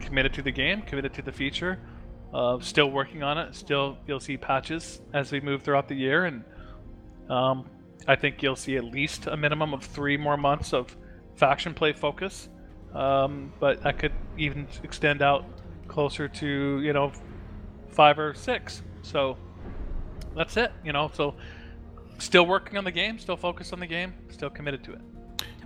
[0.00, 1.78] committed to the game, committed to the feature,
[2.32, 3.54] uh, still working on it.
[3.54, 6.44] Still, you'll see patches as we move throughout the year, and
[7.28, 7.68] um,
[8.06, 10.96] I think you'll see at least a minimum of three more months of
[11.36, 12.48] faction play focus.
[12.94, 15.44] Um, but that could even extend out
[15.88, 17.12] closer to you know
[17.88, 18.82] five or six.
[19.02, 19.36] So
[20.36, 20.72] that's it.
[20.84, 21.34] You know, so
[22.18, 25.00] still working on the game, still focused on the game, still committed to it.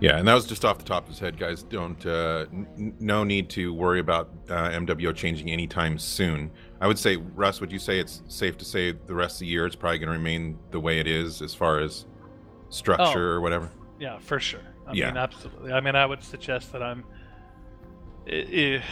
[0.01, 1.61] Yeah, and that was just off the top of his head, guys.
[1.63, 6.51] Don't uh, n- no need to worry about uh, MWO changing anytime soon.
[6.79, 9.47] I would say, Russ, would you say it's safe to say the rest of the
[9.47, 12.05] year it's probably going to remain the way it is as far as
[12.69, 13.35] structure Oh.
[13.35, 13.69] or whatever?
[13.99, 14.61] Yeah, for sure.
[14.87, 15.07] I Yeah.
[15.07, 15.73] mean, absolutely.
[15.73, 17.03] I mean, I would suggest that I'm.
[18.31, 18.33] i
[18.79, 18.83] i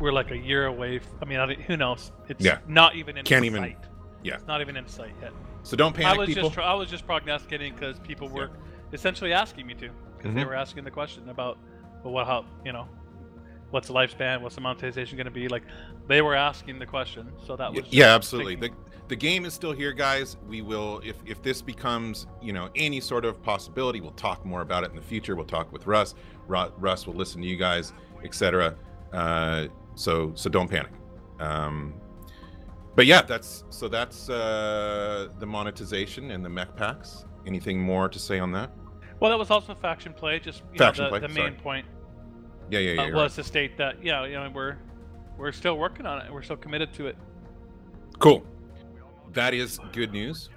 [0.00, 0.96] we're like a year away.
[0.96, 2.12] f- I mean, I, who knows?
[2.28, 2.58] It's Yeah.
[2.68, 3.74] not even in Can't even-
[4.22, 4.34] yeah.
[4.34, 5.32] It's not even in sight yet.
[5.64, 6.48] So don't I panic, was people.
[6.50, 8.50] just I was just prognosticating because people were
[8.92, 10.46] essentially asking me to because they Mhm.
[10.46, 11.58] were asking the question about
[12.04, 12.86] well, what how you know
[13.70, 14.40] what's the lifespan?
[14.40, 15.48] What's the monetization going to be?
[15.48, 15.64] Like,
[16.06, 19.52] they were asking the question, so that was yeah absolutely the, thinking- the game is
[19.54, 24.00] still here guys we will if if this becomes you know any sort of possibility
[24.00, 26.14] we'll talk more about it in the future we'll talk with russ
[26.46, 27.92] Ru- russ will listen to you guys
[28.24, 28.74] etc
[29.12, 30.90] uh so so don't panic
[31.38, 31.92] um
[32.94, 38.18] but yeah that's so that's uh the monetization and the mech packs anything more to
[38.18, 38.70] say on that
[39.20, 40.38] Well, that was also faction play.
[40.40, 41.62] Just Faction know, the, play, the main sorry.
[41.62, 41.86] point
[42.70, 43.42] yeah yeah yeah uh, was right.
[43.42, 44.76] to state that yeah, you know, we're
[45.36, 46.32] we're still working on it.
[46.32, 47.16] We're still committed to it.
[48.18, 48.44] cool
[49.32, 50.48] that is good news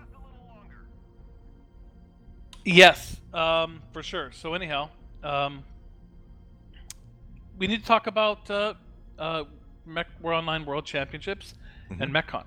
[2.68, 4.30] Yes, um, for sure.
[4.34, 4.90] So anyhow,
[5.24, 5.64] um,
[7.58, 8.74] we need to talk about uh,
[9.18, 9.46] uh,
[9.86, 11.54] Mech Warrior Online World Championships
[12.00, 12.44] and MechCon.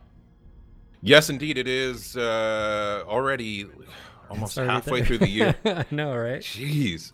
[1.02, 3.66] yes indeed it is uh already
[4.30, 5.06] almost already halfway there.
[5.06, 6.40] through the year I know, right?
[6.40, 7.12] Jeez.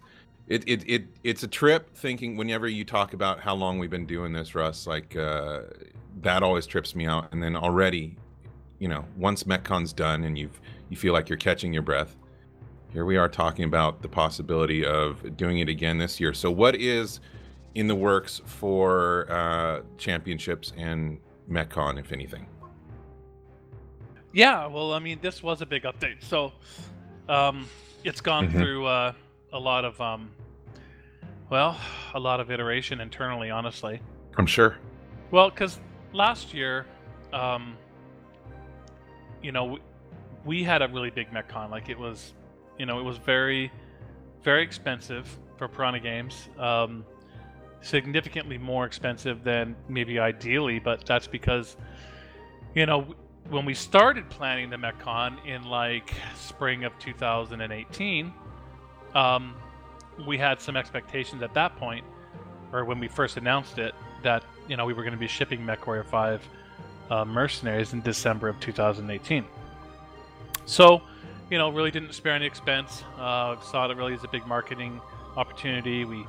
[0.49, 4.07] It, it, it it's a trip thinking whenever you talk about how long we've been
[4.07, 5.63] doing this, Russ, like uh,
[6.23, 7.33] that always trips me out.
[7.33, 8.17] And then already,
[8.79, 12.17] you know, once MechCon's done and you've you feel like you're catching your breath,
[12.93, 16.33] here we are talking about the possibility of doing it again this year.
[16.33, 17.19] So what is
[17.75, 21.19] in the works for uh, championships and
[21.51, 22.47] MechCon, if anything?
[24.33, 26.23] Yeah, well, I mean, this was a big update.
[26.23, 26.53] So,
[27.29, 27.69] um,
[28.05, 28.59] it's gone Mhm.
[28.59, 29.13] through uh,
[29.53, 30.31] a lot of, um,
[31.49, 31.79] well,
[32.15, 34.01] a lot of iteration internally, honestly.
[34.37, 34.77] I'm sure.
[35.31, 35.81] Well, because
[36.13, 36.87] last year,
[37.33, 37.77] um,
[39.43, 39.81] you know, we,
[40.45, 41.71] we had a really big MechCon.
[41.71, 42.35] Like it was,
[42.79, 43.73] you know, it was very,
[44.43, 46.49] very expensive for Piranha Games.
[46.59, 47.05] Um,
[47.87, 51.77] significantly more expensive than maybe ideally, but that's because,
[52.75, 53.15] you know,
[53.49, 58.33] when we started planning the MechCon in like spring of 2018,
[59.15, 59.55] um,
[60.27, 62.05] we had some expectations at that point,
[62.73, 65.61] or when we first announced it, that you know we were going to be shipping
[65.61, 66.49] MechWarrior 5
[67.11, 69.45] uh, mercenaries in December of 2018.
[70.65, 71.01] So,
[71.51, 73.05] you know, really didn't spare any expense.
[73.17, 75.01] Uh, saw it really as a big marketing
[75.37, 76.05] opportunity.
[76.05, 76.27] We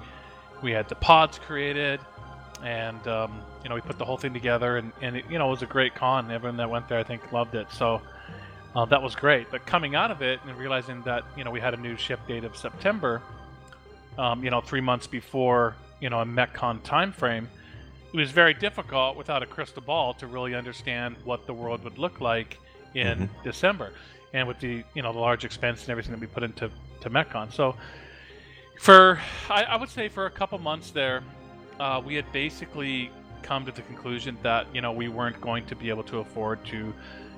[0.62, 2.00] we had the pods created,
[2.64, 5.48] and um, you know we put the whole thing together, and, and it, you know
[5.48, 6.32] it was a great con.
[6.32, 7.68] Everyone that went there, I think, loved it.
[7.72, 8.02] So.
[8.76, 11.60] Uh, that was great, but coming out of it and realizing that you know we
[11.60, 13.24] had a new ship date of September,
[14.20, 17.50] um, you know, three months before you know a MechCon time frame,
[18.14, 21.98] it was very difficult without a crystal ball to really understand what the world would
[21.98, 22.60] look like
[22.94, 23.94] in December,
[24.34, 26.70] and with the you know the large expense and everything that we put into
[27.02, 27.52] to MechCon.
[27.52, 27.76] So
[28.80, 31.24] for I, I would say for a couple months there,
[31.80, 33.12] uh, we had basically
[33.42, 36.64] come to the conclusion that you know we weren't going to be able to afford
[36.66, 36.94] to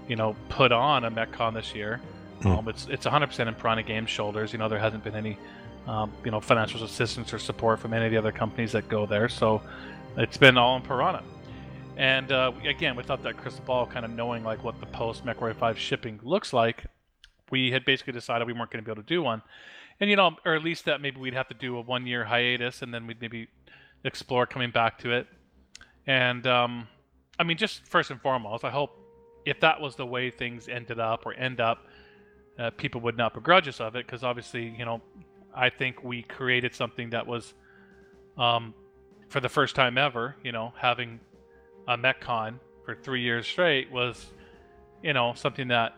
[0.07, 2.01] you know put on a MechCon this year.
[2.41, 2.47] Hmm.
[2.47, 4.53] Um, it's it's 100% in Piranha Games shoulders.
[4.53, 5.37] You know there hasn't been any
[5.87, 9.05] um, you know financial assistance or support from any of the other companies that go
[9.05, 9.29] there.
[9.29, 9.61] So
[10.17, 11.23] it's been all in Piranha.
[11.97, 15.55] And uh, again, without that crystal ball, kind of knowing like what the post MechWarrior
[15.55, 16.85] 5 shipping looks like,
[17.51, 19.41] we had basically decided we weren't going to be able to do one.
[19.99, 22.25] And you know, or at least that maybe we'd have to do a one year
[22.25, 23.47] hiatus, and then we'd maybe
[24.03, 25.27] explore coming back to it.
[26.07, 26.87] And um,
[27.37, 28.91] I mean, just first and foremost, I hope
[29.45, 31.85] if that was the way things ended up or end up,
[32.57, 35.01] uh, people would not begrudge us of it because obviously, you know,
[35.55, 37.53] I think we created something that was,
[38.37, 38.73] um,
[39.29, 41.19] for the first time ever, you know, having
[41.87, 44.27] a MechCon for three years straight was,
[45.01, 45.95] you know, something that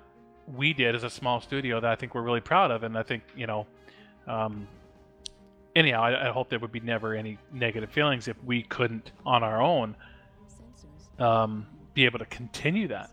[0.48, 3.04] we did as a small studio that I think we're really proud of, and I
[3.04, 3.66] think you know,
[4.32, 4.68] um,
[5.76, 9.44] anyhow, I, I hope there would be never any negative feelings if we couldn't on
[9.44, 9.96] our own
[11.20, 13.12] um, be able to continue that.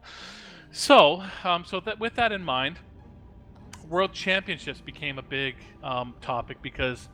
[0.71, 2.79] So, um, so that with that in mind,
[3.89, 7.09] World Championships became a big um, topic because,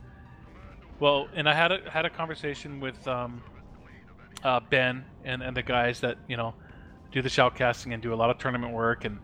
[1.01, 3.43] well, and I had a had a conversation with um,
[4.43, 6.55] uh, Ben and, and the guys that you know
[7.12, 9.19] do the shoutcasting and do a lot of tournament work, and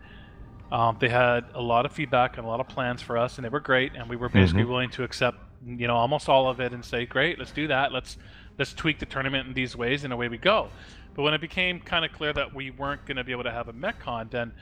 [0.71, 3.45] um, they had a lot of feedback and a lot of plans for us, and
[3.45, 6.59] they were great, and we were basically willing to accept you know almost all of
[6.59, 8.17] it and say, great, let's do that, let's
[8.57, 10.69] let's tweak the tournament in these ways, and away we go.
[11.13, 13.51] But when it became kind of clear that we weren't going to be able to
[13.51, 14.53] have a MechCon, then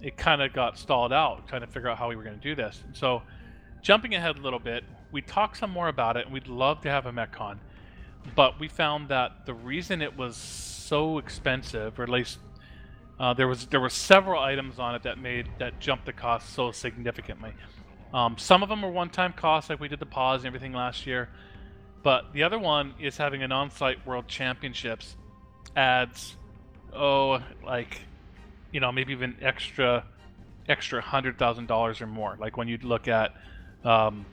[0.00, 2.42] it kind of got stalled out trying to figure out how we were going to
[2.42, 2.82] do this.
[2.86, 3.22] And so,
[3.82, 6.90] jumping ahead a little bit, we talked some more about it, and we'd love to
[6.90, 7.58] have a MechCon,
[8.34, 12.38] but we found that the reason it was so expensive, or at least
[13.18, 16.52] uh, there was there were several items on it that made that jumped the cost
[16.52, 17.52] so significantly.
[18.12, 21.04] Um, some of them were one-time costs, like we did the pods and everything last
[21.06, 21.28] year,
[22.02, 25.16] but the other one is having an on-site World Championships
[25.76, 26.36] adds
[26.92, 28.00] oh like
[28.70, 30.04] you know maybe even extra
[30.68, 33.34] extra hundred thousand dollars or more like when you look at
[33.84, 34.24] um,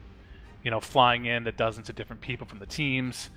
[0.63, 3.29] you know flying in the dozens of different people from the teams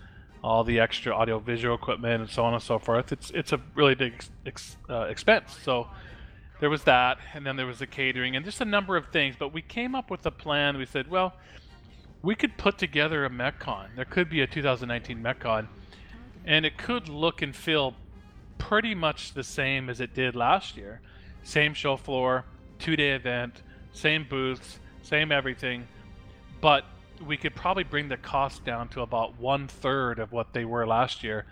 [0.44, 3.12] all the extra audio visual equipment and so on and so forth.
[3.12, 5.57] It's it's a really big ex- uh, expense.
[5.64, 5.88] So
[6.61, 9.37] there was that, and then there was the catering and just a number of things.
[9.38, 10.76] But we came up with a plan.
[10.76, 11.33] We said, well,
[12.22, 13.96] we could put together a MechCon.
[13.96, 15.66] There could be a 2019 MechCon,
[16.44, 17.94] and it could look and feel
[18.59, 21.00] pretty much the same as it did last year.
[21.42, 22.44] Same show floor,
[22.78, 25.88] two-day event, same booths, same everything,
[26.61, 26.85] but
[27.27, 30.87] we could probably bring the cost down to about one third of what they were
[30.87, 31.46] last year.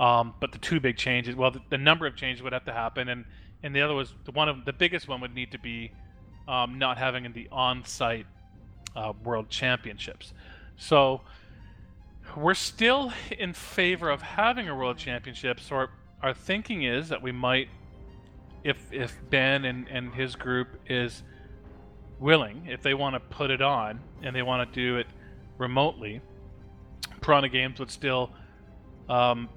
[0.00, 2.72] Um, but the two big changes, well, the, the, number of changes would have to
[2.72, 3.24] happen, and
[3.64, 5.90] and the other was the one of the biggest one would need to be
[6.46, 8.26] um, not having the on-site
[8.94, 10.32] uh, world championships.
[10.76, 11.22] So
[12.36, 15.58] we're still in favor of having a world championship.
[15.58, 15.90] So our,
[16.22, 17.68] our thinking is that we might,
[18.62, 21.22] if if Ben and, and his group is
[22.18, 25.06] willing, if they want to put it on and they want to do it
[25.58, 26.20] remotely,
[27.20, 28.30] Piranha Games would still,
[29.08, 29.48] um,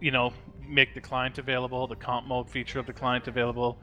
[0.00, 0.32] you know,
[0.66, 3.78] make the client available, the comp mode feature of the client available.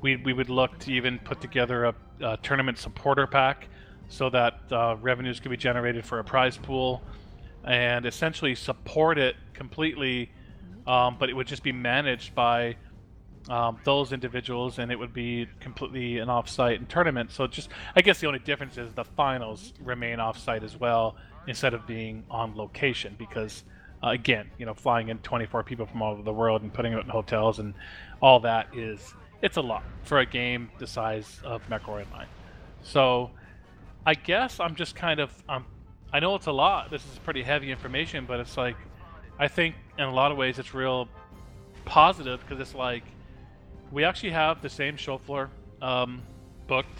[0.00, 3.68] We, we would look to even put together a, a tournament supporter pack
[4.08, 7.02] so that uh, revenues could be generated for a prize pool
[7.64, 10.30] and essentially support it completely,
[10.86, 12.76] um, but it would just be managed by
[13.48, 17.30] um, those individuals, and it would be completely an off-site tournament.
[17.30, 21.74] So just, I guess the only difference is the finals remain off-site as well instead
[21.74, 23.64] of being on location because,
[24.02, 26.94] uh, again, you know, flying in 24 people from all over the world and putting
[26.94, 27.74] it in hotels and
[28.22, 32.26] all that is it's a lot for a game the size of MechWarrior Online.
[32.82, 33.30] So
[34.06, 35.66] I guess I'm just kind of um,
[36.12, 36.90] I know it's a lot.
[36.90, 38.76] This is pretty heavy information, but it's like
[39.38, 41.08] I think in a lot of ways it's real
[41.84, 43.04] positive because it's like
[43.92, 45.50] we actually have the same show floor
[45.82, 46.22] um,
[46.66, 46.98] booked,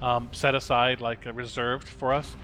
[0.00, 2.36] um, set aside, like uh, reserved for us,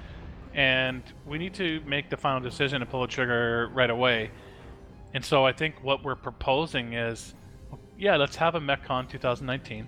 [0.53, 4.31] and we need to make the final decision and pull the trigger right away.
[5.15, 7.35] And so I think what we're proposing is,
[7.99, 9.87] yeah, let's have a MechCon 2019.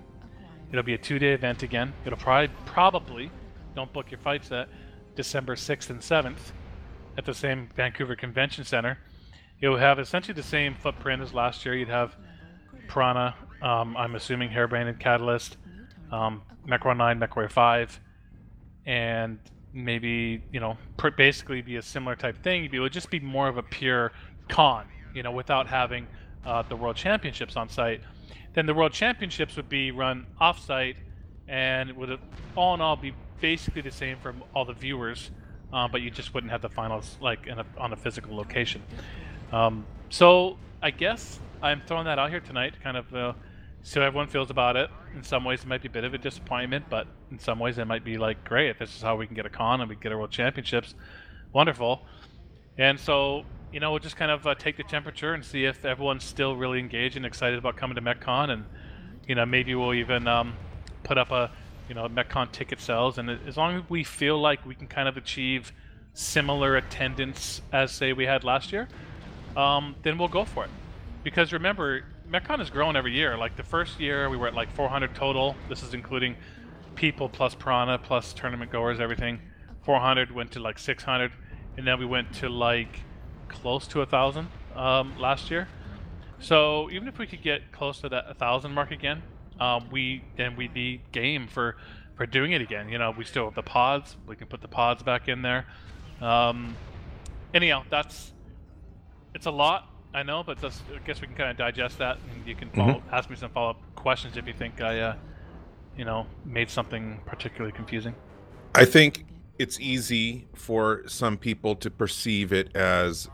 [0.70, 1.92] It'll be a two-day event again.
[2.04, 3.30] It'll probably probably
[3.74, 4.68] don't book your fights at
[5.14, 6.52] December 6th and 7th
[7.18, 8.98] at the same Vancouver Convention Center.
[9.60, 11.74] It will have essentially the same footprint as last year.
[11.74, 12.16] You'd have
[12.88, 15.56] Piranha, um, I'm assuming Harebrained and Catalyst,
[16.12, 18.00] um, MechWarrior 9, MechWarrior 5,
[18.86, 19.38] and
[19.72, 20.76] maybe, you know,
[21.16, 22.68] basically be a similar type thing.
[22.72, 24.12] It would just be more of a pure
[24.48, 26.06] con, you know, without having
[26.44, 28.00] uh, the World Championships on site.
[28.54, 30.96] Then the World Championships would be run off site
[31.48, 32.18] and it would
[32.56, 35.30] all in all be basically the same for all the viewers,
[35.72, 38.82] uh, but you just wouldn't have the finals like a, on a physical location.
[39.52, 43.32] Um, so I guess I'm throwing that out here tonight, kind of uh,
[43.82, 44.90] see how everyone feels about it.
[45.14, 47.78] In some ways, it might be a bit of a disappointment, but in some ways,
[47.78, 49.88] it might be like, great, if this is how we can get a con and
[49.88, 50.94] we get our world championships,
[51.52, 52.04] wonderful.
[52.78, 55.84] And so, you know, we'll just kind of uh, take the temperature and see if
[55.84, 58.64] everyone's still really engaged and excited about coming to MechCon, and
[59.26, 60.54] you know, maybe we'll even um,
[61.02, 61.50] put up a
[61.88, 65.08] you know MechCon ticket sales, and as long as we feel like we can kind
[65.08, 65.72] of achieve
[66.12, 68.88] similar attendance as say we had last year,
[69.56, 70.70] um, then we'll go for it.
[71.26, 73.36] Because remember, MechCon has grown every year.
[73.36, 75.56] Like the first year, we were at like 400 total.
[75.68, 76.36] This is including
[76.94, 79.40] people plus Piranha plus tournament goers, everything.
[79.82, 81.32] 400 went to like 600,
[81.76, 83.00] and then we went to like
[83.48, 85.66] close to a thousand um, last year.
[86.38, 89.24] So even if we could get close to that 1,000 mark again,
[89.58, 91.76] um, we then we'd be game for
[92.14, 92.88] for doing it again.
[92.88, 94.16] You know, we still have the pods.
[94.28, 95.66] We can put the pods back in there.
[96.20, 96.76] Um,
[97.52, 98.30] anyhow, that's
[99.34, 99.90] it's a lot.
[100.16, 100.70] I know, but I
[101.06, 103.14] guess we can kind of digest that, and you can follow, mm-hmm.
[103.14, 105.14] ask me some follow-up questions if you think I, uh,
[105.94, 108.14] you know, made something particularly confusing.
[108.74, 109.26] I think
[109.58, 113.28] it's easy for some people to perceive it as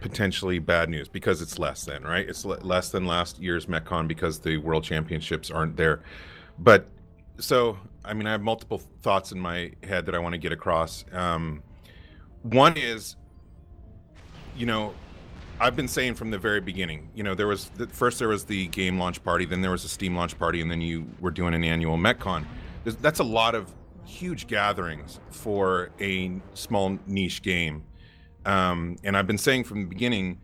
[0.00, 4.40] potentially bad news because it's less than right it's less than last year's MechCon because
[4.40, 6.02] the world championships aren't there
[6.58, 6.88] but
[7.38, 10.50] so i mean i have multiple thoughts in my head that i want to get
[10.50, 11.62] across um,
[12.42, 13.14] one is
[14.56, 14.92] you know
[15.60, 18.44] i've been saying from the very beginning you know there was the, first there was
[18.44, 21.30] the game launch party then there was a steam launch party and then you were
[21.30, 22.44] doing an annual MechCon
[22.84, 23.72] There's, that's a lot of
[24.04, 27.84] huge gatherings for a small niche game
[28.44, 30.40] um, and I've been saying from the beginning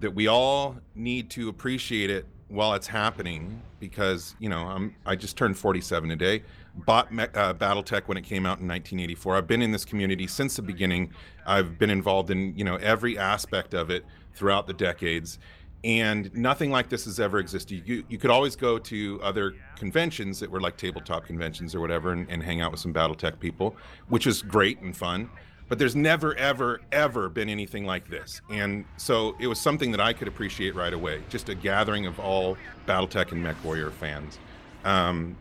[0.00, 5.16] that we all need to appreciate it while it's happening because you know I'm I
[5.16, 6.42] just turned 47 today.
[6.74, 9.36] Bought uh, BattleTech when it came out in 1984.
[9.36, 11.12] I've been in this community since the beginning.
[11.46, 14.04] I've been involved in you know every aspect of it
[14.34, 15.38] throughout the decades,
[15.82, 17.82] and nothing like this has ever existed.
[17.86, 22.12] You you could always go to other conventions that were like tabletop conventions or whatever
[22.12, 23.74] and, and hang out with some BattleTech people,
[24.08, 25.30] which is great and fun.
[25.70, 28.42] but there's never, ever, ever been anything like this.
[28.50, 31.22] And so it was something that I could appreciate right away.
[31.28, 32.58] Just a gathering of all
[32.88, 34.40] BattleTech and MechWarrior fans.
[34.84, 35.36] Um,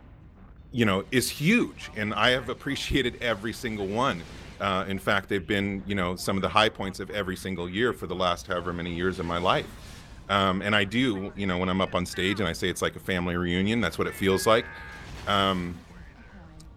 [0.72, 4.22] you know, is huge, and I have appreciated every single one.
[4.60, 7.70] Uh, in fact, they've been, you know, some of the high points of every single
[7.70, 9.68] year for the last however many years of my life.
[10.30, 12.82] Um, and I do, you know, when I'm up on stage and I say it's
[12.82, 14.66] like a family reunion, that's what it feels like.
[15.28, 15.76] Um,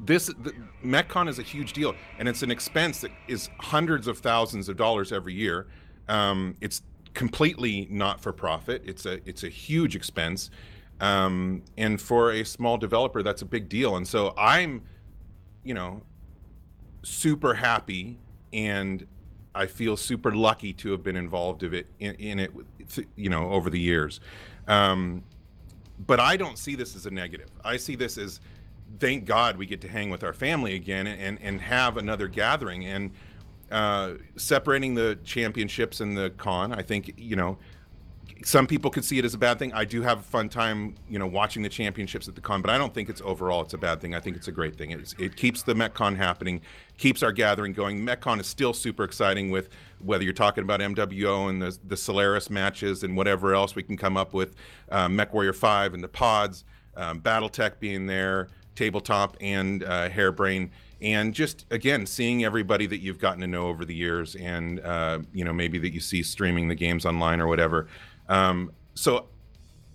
[0.00, 0.52] this the,
[0.84, 4.76] MechCon is a huge deal, and it's an expense that is hundreds of thousands of
[4.76, 5.66] dollars every year.
[6.08, 6.82] Um, it's
[7.14, 8.82] completely not for profit.
[8.84, 10.50] It's a it's a huge expense,
[11.00, 13.96] um, and for a small developer, that's a big deal.
[13.96, 14.82] And so I'm,
[15.62, 16.02] you know,
[17.02, 18.18] super happy,
[18.52, 19.06] and
[19.54, 22.52] I feel super lucky to have been involved of it in, in it,
[23.16, 24.20] you know, over the years.
[24.68, 25.22] Um,
[26.06, 27.50] but I don't see this as a negative.
[27.64, 28.40] I see this as
[28.98, 32.86] thank God we get to hang with our family again and and have another gathering
[32.86, 33.10] and
[33.70, 36.72] uh, separating the championships and the con.
[36.72, 37.58] I think you know
[38.44, 39.72] some people could see it as a bad thing.
[39.72, 42.70] I do have a fun time, you know, watching the championships at the con, but
[42.70, 44.14] I don't think it's overall it's a bad thing.
[44.14, 44.90] I think it's a great thing.
[44.90, 46.60] It's, it keeps the MechCon happening,
[46.98, 48.04] keeps our gathering going.
[48.04, 49.68] MechCon is still super exciting with
[50.00, 53.96] whether you're talking about MWO and the, the Solaris matches and whatever else we can
[53.96, 54.56] come up with,
[54.90, 56.64] um, MechWarrior 5 and the pods,
[56.96, 60.70] um, BattleTech being there, tabletop and uh, harebrain
[61.02, 65.18] and just again seeing everybody that you've gotten to know over the years and uh,
[65.34, 67.88] you know maybe that you see streaming the games online or whatever
[68.32, 69.26] um, so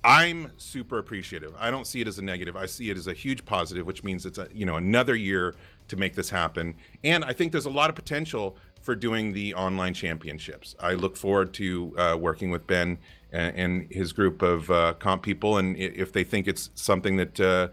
[0.04, 1.54] i'm super appreciative.
[1.60, 2.56] I don't see it as a negative.
[2.56, 5.56] I see it as a huge positive which means it's a you know another year
[5.90, 6.76] to make this happen.
[7.04, 8.58] And i think there's a lot of potential
[8.88, 10.76] for doing the online championships.
[10.80, 12.98] I look forward to uh, working with ben
[13.32, 15.58] and, and his group of uh, comp people.
[15.58, 17.68] And if they think it's something that uh,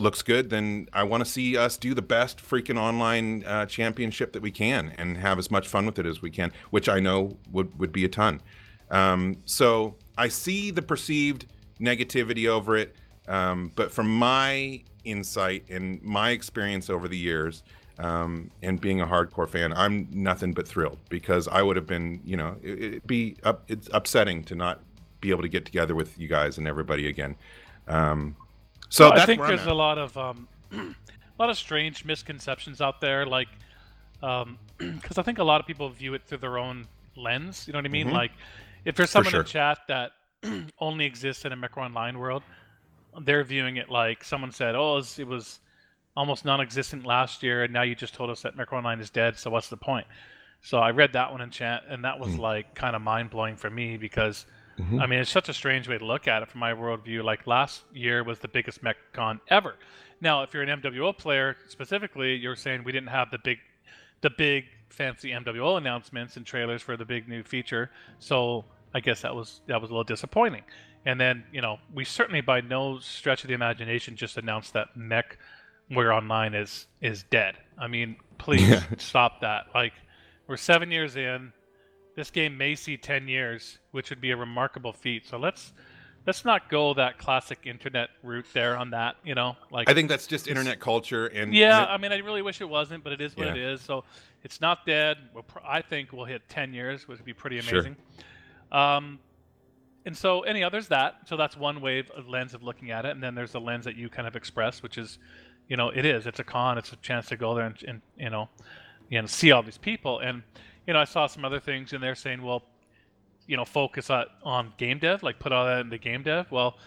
[0.00, 4.32] looks good, then I want to see us do the best freaking online uh, championship
[4.32, 7.00] that we can and have as much fun with it as we can, which I
[7.00, 8.40] know would, would be a ton.
[8.90, 11.46] Um, so I see the perceived
[11.80, 12.94] negativity over it,
[13.28, 17.62] um, but from my insight and my experience over the years,
[17.98, 22.20] um, and being a hardcore fan, I'm nothing but thrilled because I would have been,
[22.24, 24.80] you know, it, would be up, it's upsetting to not
[25.20, 27.36] be able to get together with you guys and everybody again.
[27.88, 28.36] Um,
[28.88, 30.76] so well, I think there's a lot of um, a
[31.38, 33.48] lot of strange misconceptions out there, like
[34.20, 34.58] because um,
[35.16, 37.66] I think a lot of people view it through their own lens.
[37.66, 38.06] You know what I mean?
[38.06, 38.16] Mm-hmm.
[38.16, 38.32] Like
[38.86, 39.40] if there's someone sure.
[39.40, 40.12] in chat that
[40.78, 42.42] only exists in a Mech Online world,
[43.22, 45.60] they're viewing it like someone said, "Oh, it was, it was
[46.16, 49.38] almost non-existent last year, and now you just told us that Mech Online is dead.
[49.38, 50.06] So what's the point?"
[50.62, 52.38] So I read that one in chat, and that was mm.
[52.38, 54.46] like kind of mind blowing for me because
[54.78, 55.00] Mm-hmm.
[55.00, 57.24] I mean, it's such a strange way to look at it from my worldview.
[57.24, 59.76] Like last year was the biggest MechCon ever.
[60.20, 63.58] Now, if you're an MWO player specifically, you're saying we didn't have the big,
[64.20, 67.90] the big fancy MWO announcements and trailers for the big new feature.
[68.18, 68.64] So
[68.96, 70.62] I guess that was that was a little disappointing.
[71.04, 74.96] And then you know we certainly by no stretch of the imagination just announced that
[74.96, 75.38] Mech
[75.90, 77.56] Warrior Online is is dead.
[77.78, 78.82] I mean, please yeah.
[78.98, 79.66] stop that.
[79.74, 79.92] Like
[80.46, 81.52] we're seven years in
[82.16, 85.26] this game may see 10 years, which would be a remarkable feat.
[85.26, 85.72] So let's
[86.26, 89.16] let's not go that classic internet route there on that.
[89.22, 91.84] You know, like I think that's just internet culture and yeah.
[91.84, 93.52] I mean, I really wish it wasn't, but it is what yeah.
[93.52, 93.82] it is.
[93.82, 94.02] So
[94.42, 95.18] it's not dead.
[95.34, 97.94] We'll, I think we'll hit 10 years, which would be pretty amazing.
[97.94, 98.24] Sure.
[98.72, 99.18] Um,
[100.04, 101.16] and so anyhow, there's that.
[101.26, 103.84] So that's one way of lens of looking at it, and then there's the lens
[103.84, 105.18] that you kind of express, which is,
[105.68, 106.26] you know, it is.
[106.26, 106.78] It's a con.
[106.78, 108.48] It's a chance to go there and, and you know,
[109.08, 110.42] you know, see all these people and
[110.86, 112.62] you know, I saw some other things in there saying, well,
[113.46, 116.50] you know, focus on, on game dev, like put all that into game dev.
[116.50, 116.78] Well,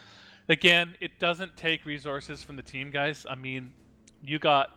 [0.48, 3.26] again, it doesn't take resources from the team guys.
[3.30, 3.72] I mean,
[4.24, 4.76] you got,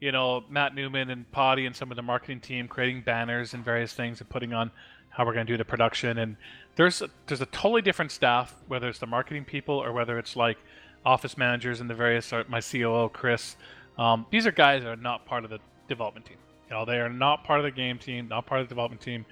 [0.00, 3.64] you know, Matt Newman and Potty and some of the marketing team creating banners and
[3.64, 4.70] various things and putting on
[5.12, 6.18] how we're going to do the production.
[6.18, 6.36] And
[6.76, 10.36] there's a, there's a totally different staff, whether it's the marketing people or whether it's
[10.36, 10.58] like
[11.04, 13.56] office managers and the various, my COO Chris.
[13.98, 15.58] Um, these are guys that are not part of the
[15.88, 16.38] development team.
[16.68, 19.02] You know, they are not part of the game team, not part of the development
[19.02, 19.26] team.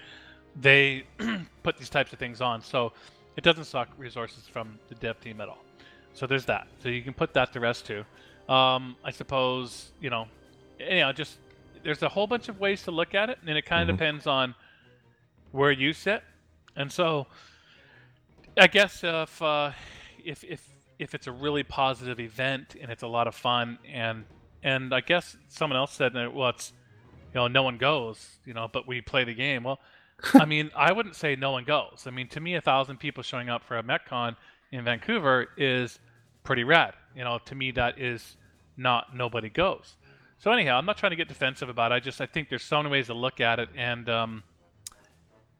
[0.61, 1.05] They
[1.62, 2.93] put these types of things on, so
[3.37, 5.64] it doesn't suck resources from the dev team at all.
[6.12, 6.66] So there's that.
[6.83, 8.05] So you can put that to rest too.
[8.53, 10.26] Um, I suppose you know,
[10.78, 11.39] you know, just
[11.83, 14.05] there's a whole bunch of ways to look at it, and it kind of mm-hmm.
[14.05, 14.55] depends on
[15.53, 16.23] where you sit.
[16.77, 17.27] And so,
[18.57, 19.73] I guess if uh,
[20.25, 24.25] if if if it's a really positive event and it's a lot of fun, and
[24.63, 26.73] and I guess someone else said that well, it's
[27.33, 29.63] you know, no one goes, you know, but we play the game.
[29.63, 29.81] Well,
[30.35, 32.05] I mean, I wouldn't say no one goes.
[32.07, 34.37] I mean, to me, a thousand people showing up for a MechCon
[34.73, 35.99] in Vancouver is
[36.45, 36.95] pretty rad.
[37.15, 38.37] You know, to me, that is
[38.77, 39.97] not nobody goes.
[40.39, 41.97] so anyhow, I'm not trying to get defensive about it.
[41.97, 44.43] I just I think there's so many ways to look at it, and um,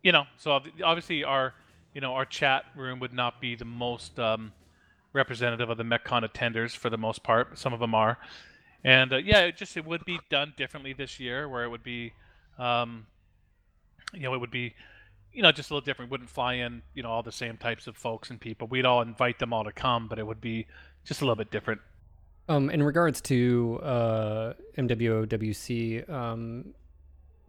[0.03, 1.55] you know, so obviously our
[1.94, 4.53] you know our chat room would not be the most um,
[5.12, 7.59] representative of the MechCon attenders for the most part.
[7.59, 8.18] Some of them are,
[8.84, 11.82] and uh, yeah, it just it would be done differently this year, where it would
[11.82, 12.12] be,
[12.59, 13.07] um,
[14.14, 14.74] you know, it would be,
[15.32, 16.11] you know, just a little different.
[16.11, 18.68] Wouldn't fly in, you know, all the same types of folks and people.
[18.68, 20.66] We'd all invite them all to come, but it would be
[21.05, 21.80] just a little bit different.
[22.48, 26.74] Um, in regards to uh, MWOWC, um,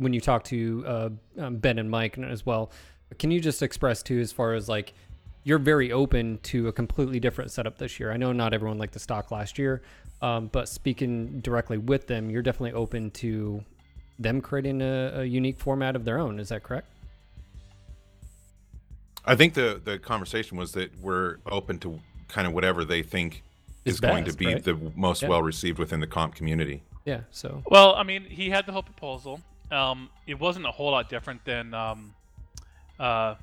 [0.02, 2.72] when you talk to uh, um, Ben and Mike as well,
[3.20, 4.94] can you just express too, as far as like
[5.44, 8.12] you're very open to a completely different setup this year?
[8.12, 9.84] I know not everyone liked the stock last year,
[10.22, 13.64] um, but speaking directly with them, you're definitely open to
[14.18, 16.40] them creating a, a unique format of their own.
[16.40, 16.88] Is that correct?
[19.24, 23.44] I think the the conversation was that we're open to kind of whatever they think
[23.86, 24.64] Is is going to be right?
[24.64, 25.30] the most Yeah.
[25.30, 26.82] well received within the comp community.
[27.06, 27.22] Yeah.
[27.30, 29.40] So Well, I mean, he had the whole proposal.
[29.72, 32.14] Um, it wasn't a whole lot different than, um,
[33.00, 33.36] uh,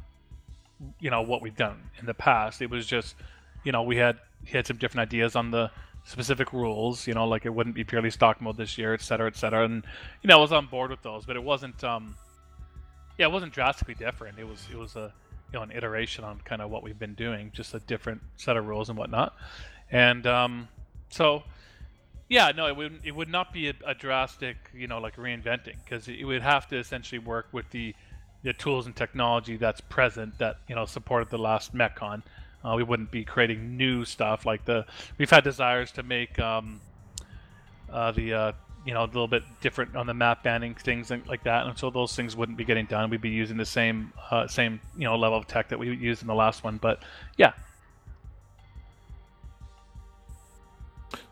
[1.00, 2.60] you know, what we've done in the past.
[2.62, 3.16] It was just,
[3.64, 4.18] you know, we had
[4.50, 5.70] had some different ideas on the
[6.04, 7.06] specific rules.
[7.06, 9.64] You know, like it wouldn't be purely stock mode this year, et cetera, et cetera.
[9.64, 9.84] And
[10.22, 11.82] you know, I was on board with those, but it wasn't.
[11.82, 12.14] Um,
[13.18, 14.38] yeah, it wasn't drastically different.
[14.38, 15.12] It was it was a
[15.52, 18.56] you know an iteration on kind of what we've been doing, just a different set
[18.56, 19.34] of rules and whatnot.
[19.90, 20.68] And um,
[21.10, 21.42] so
[22.28, 25.76] yeah, no, it would it would not be a, a drastic, you know, like reinventing
[25.84, 27.94] because it would have to essentially work with the
[28.42, 32.22] the tools and technology that's present that you know supported the last MechCon.
[32.64, 34.84] Uh, we wouldn't be creating new stuff like the
[35.16, 36.80] we've had desires to make um,
[37.90, 38.52] uh, the uh,
[38.84, 41.78] you know a little bit different on the map banning things and like that, and
[41.78, 43.08] so those things wouldn't be getting done.
[43.08, 46.20] We'd be using the same uh, same you know level of tech that we used
[46.20, 47.02] in the last one, but
[47.38, 47.52] yeah,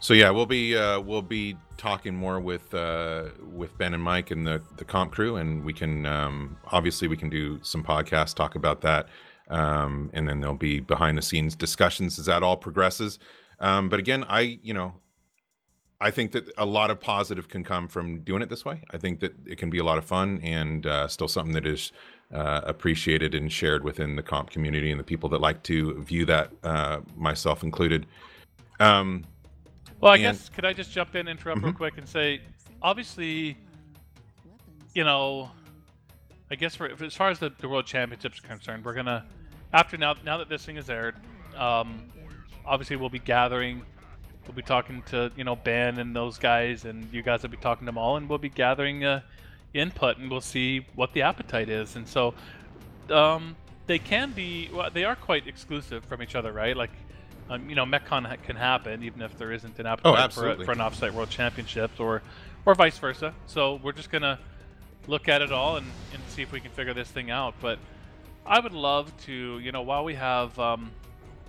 [0.00, 4.30] So yeah, we'll be uh, we'll be talking more with uh, with Ben and Mike
[4.30, 8.34] and the the comp crew, and we can um, obviously we can do some podcasts
[8.34, 9.08] talk about that,
[9.48, 13.18] um, and then there'll be behind the scenes discussions as that all progresses.
[13.60, 14.94] Um, but again, I you know
[16.00, 18.82] I think that a lot of positive can come from doing it this way.
[18.90, 21.66] I think that it can be a lot of fun and uh, still something that
[21.66, 21.92] is
[22.32, 26.26] uh, appreciated and shared within the comp community and the people that like to view
[26.26, 28.06] that, uh, myself included.
[28.78, 29.24] Um,
[30.00, 32.40] Well, I And- guess could I just jump in, interrupt real quick, and say,
[32.82, 33.56] obviously,
[34.94, 35.50] you know,
[36.50, 39.24] I guess for, as far as the, the world championships are concerned, we're gonna
[39.72, 41.16] after now now that this thing is aired,
[41.56, 42.02] um,
[42.64, 43.82] obviously we'll be gathering,
[44.46, 47.56] we'll be talking to you know Ben and those guys, and you guys will be
[47.56, 49.20] talking to them all, and we'll be gathering uh,
[49.74, 52.32] input, and we'll see what the appetite is, and so
[53.10, 56.76] um, they can be well, they are quite exclusive from each other, right?
[56.76, 56.90] Like,
[57.48, 60.64] um, you know, MechCon ha- can happen even if there isn't an appetite for, a,
[60.64, 62.22] for an offsite World Championships or
[62.64, 63.32] or vice versa.
[63.46, 64.38] So we're just gonna
[65.06, 67.54] look at it all and, and see if we can figure this thing out.
[67.60, 67.78] But
[68.44, 70.90] I would love to, you know, while we have, um,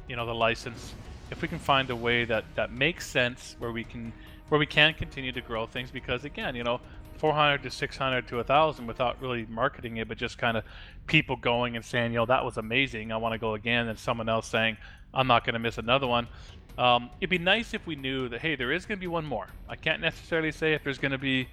[0.08, 0.94] you know, the license,
[1.32, 4.14] if we can find a way that that makes sense where we can
[4.50, 6.80] where we can continue to grow things because again, you know,
[7.18, 10.64] 400 to 600 to 1000 without really marketing it but just kind of
[11.08, 13.98] people going and saying you know that was amazing i want to go again and
[13.98, 14.78] someone else saying
[15.14, 16.28] i'm not going to miss another one.
[16.78, 19.26] Um, it'd be nice if we knew that hey there is going to be one
[19.26, 19.48] more.
[19.68, 21.48] I can't necessarily say if there's going to be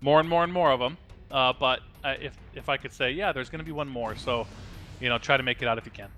[0.00, 0.98] more and more and more of them
[1.30, 4.14] uh, but uh, if if i could say yeah there's going to be one more.
[4.16, 4.46] So
[5.00, 6.08] you know try to make it out if you can.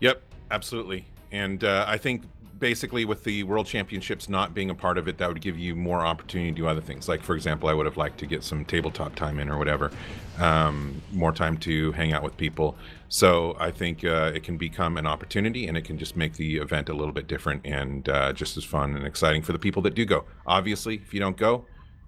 [0.00, 1.04] Yep, absolutely.
[1.30, 2.22] And uh, I think
[2.58, 5.74] basically with the World Championships not being a part of it, that would give you
[5.74, 7.08] more opportunity to do other things.
[7.08, 9.90] Like, for example, I would have liked to get some tabletop time in or whatever,
[10.38, 12.76] um, more time to hang out with people.
[13.08, 16.56] So I think uh, it can become an opportunity and it can just make the
[16.56, 19.82] event a little bit different and uh, just as fun and exciting for the people
[19.82, 20.24] that do go.
[20.46, 21.64] Obviously, if you don't go,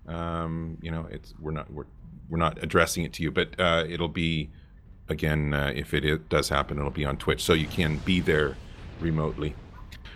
[0.09, 1.87] um, you know, it's we're not we're
[2.29, 4.51] we're not addressing it to you, but uh, it'll be
[5.09, 8.21] again uh, if it, it does happen, it'll be on Twitch, so you can be
[8.21, 8.57] there
[9.01, 9.55] remotely.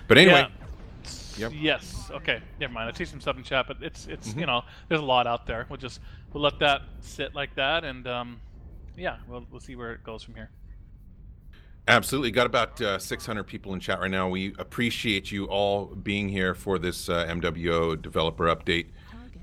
[0.08, 0.48] But anyway, Yeah.
[1.36, 1.52] Yep.
[1.54, 2.10] Yes.
[2.12, 2.40] Okay.
[2.60, 2.88] Never mind.
[2.88, 4.40] I see some stuff in chat, but it's it's Mm-hmm.
[4.40, 5.66] you know there's a lot out there.
[5.68, 6.00] We'll just
[6.32, 8.40] we'll let that sit like that, and um,
[8.96, 10.50] yeah, we'll we'll see where it goes from here.
[11.88, 14.28] absolutely got about uh, 600 people in chat right now.
[14.28, 18.86] We appreciate you all being here for this uh, MWO developer update.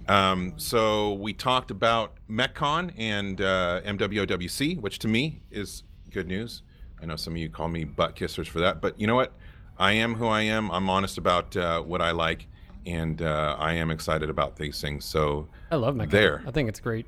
[0.07, 6.63] Um, so we talked about MechCon and uh, MWOWC, which to me is good news.
[7.01, 9.33] I know some of you call me butt kissers for that, but you know what?
[9.81, 10.69] I am who I am.
[10.69, 12.45] I'm honest about uh, what I like,
[12.85, 15.05] and uh, I am excited about these things.
[15.05, 16.11] So I love Mecca.
[16.11, 16.43] There.
[16.45, 17.07] I think it's great.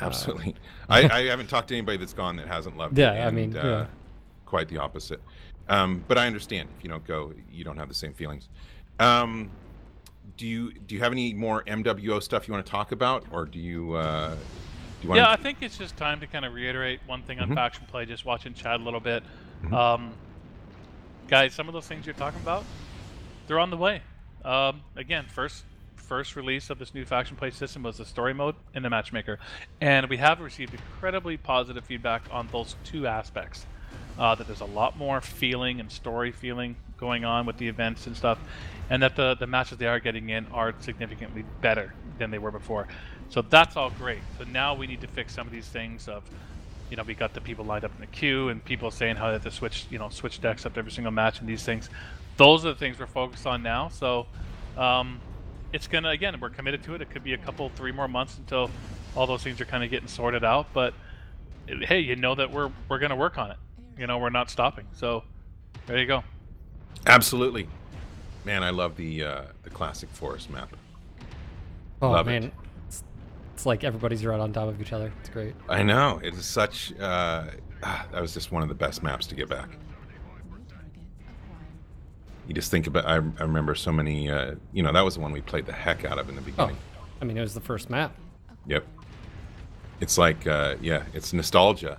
[0.00, 0.56] absolutely,
[0.88, 3.02] I, I haven't talked to anybody that's gone that hasn't loved it.
[3.02, 3.86] Yeah, I and, mean, uh, yeah.
[4.44, 5.22] quite the opposite.
[5.68, 8.48] Um, but I understand if you don't go, you don't have the same feelings.
[8.98, 9.48] Um,
[10.36, 13.44] do you do you have any more MWO stuff you want to talk about, or
[13.44, 14.36] do you uh, do
[15.02, 15.18] you want?
[15.20, 17.54] Yeah, I think it's just time to kind of reiterate one thing on Mhm.
[17.54, 18.04] faction play.
[18.04, 19.22] Just watching Chad a little bit,
[19.62, 19.72] Mhm.
[19.72, 20.12] um,
[21.30, 21.54] guys.
[21.54, 22.64] Some of those things you're talking about,
[23.46, 24.02] they're on the way.
[24.44, 25.64] Um, again, first
[25.94, 29.38] first release of this new faction play system was the story mode and the matchmaker,
[29.80, 33.64] and we have received incredibly positive feedback on those two aspects.
[34.18, 38.08] Uh, that there's a lot more feeling and story feeling going on with the events
[38.08, 38.40] and stuff,
[38.90, 42.50] and that the the matches they are getting in are significantly better than they were
[42.50, 42.88] before.
[43.28, 44.18] So that's all great.
[44.36, 46.24] So now we need to fix some of these things of,
[46.90, 49.26] you know, we got the people lined up in the queue and people saying how
[49.28, 51.88] they have to switch, you know, switch decks up every single match and these things.
[52.36, 53.88] Those are the things we're focused on now.
[53.88, 54.26] So
[54.76, 55.20] um,
[55.72, 57.02] it's gonna again, we're committed to it.
[57.02, 58.70] It could be a couple, three more months until
[59.14, 60.66] all those things are kind of getting sorted out.
[60.72, 60.94] But
[61.68, 63.56] it- hey, you know that we're we're gonna work on it.
[63.98, 64.86] You know, we're not stopping.
[64.94, 65.22] So
[65.86, 66.24] there you go.
[67.06, 67.68] Absolutely,
[68.44, 68.62] man.
[68.64, 70.74] I love the uh, the classic forest map.
[72.02, 72.30] Oh Love it.
[72.30, 72.54] man, it's,
[73.60, 75.12] it's like everybody's right on top of each other.
[75.20, 75.54] It's great.
[75.68, 76.98] I know it is such.
[76.98, 77.44] Uh,
[77.82, 79.68] ah, that was just one of the best maps to get back.
[82.48, 83.04] You just think about.
[83.04, 84.30] I, I remember so many.
[84.30, 86.40] Uh, you know, that was the one we played the heck out of in the
[86.40, 86.58] beginning.
[86.58, 87.20] Oh, beginning.
[87.20, 88.16] I mean, it was the first map.
[88.66, 88.86] Yep.
[90.00, 91.98] It's like, uh, yeah, it's nostalgia.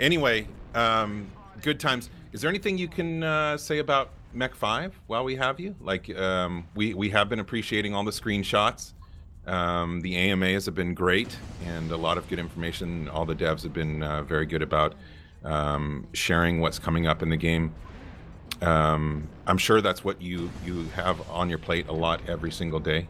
[0.00, 1.30] Anyway, um,
[1.60, 2.08] good times.
[2.32, 5.74] Is there anything you can uh, say about Mech Five while we have you?
[5.82, 8.94] Like, um, we we have been appreciating all the screenshots.
[9.46, 13.08] Um, the AMAs have been great, and a lot of good information.
[13.08, 14.94] All the devs have been uh, very good about
[15.44, 17.72] um, sharing what's coming up in the game.
[18.60, 22.80] Um, I'm sure that's what you you have on your plate a lot every single
[22.80, 23.06] day.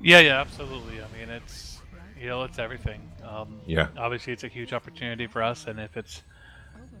[0.00, 1.00] Yeah, yeah, absolutely.
[1.00, 1.80] I mean, it's
[2.20, 3.00] you know, it's everything.
[3.28, 3.88] Um, Yeah.
[3.96, 6.22] Obviously, it's a huge opportunity for us, and if it's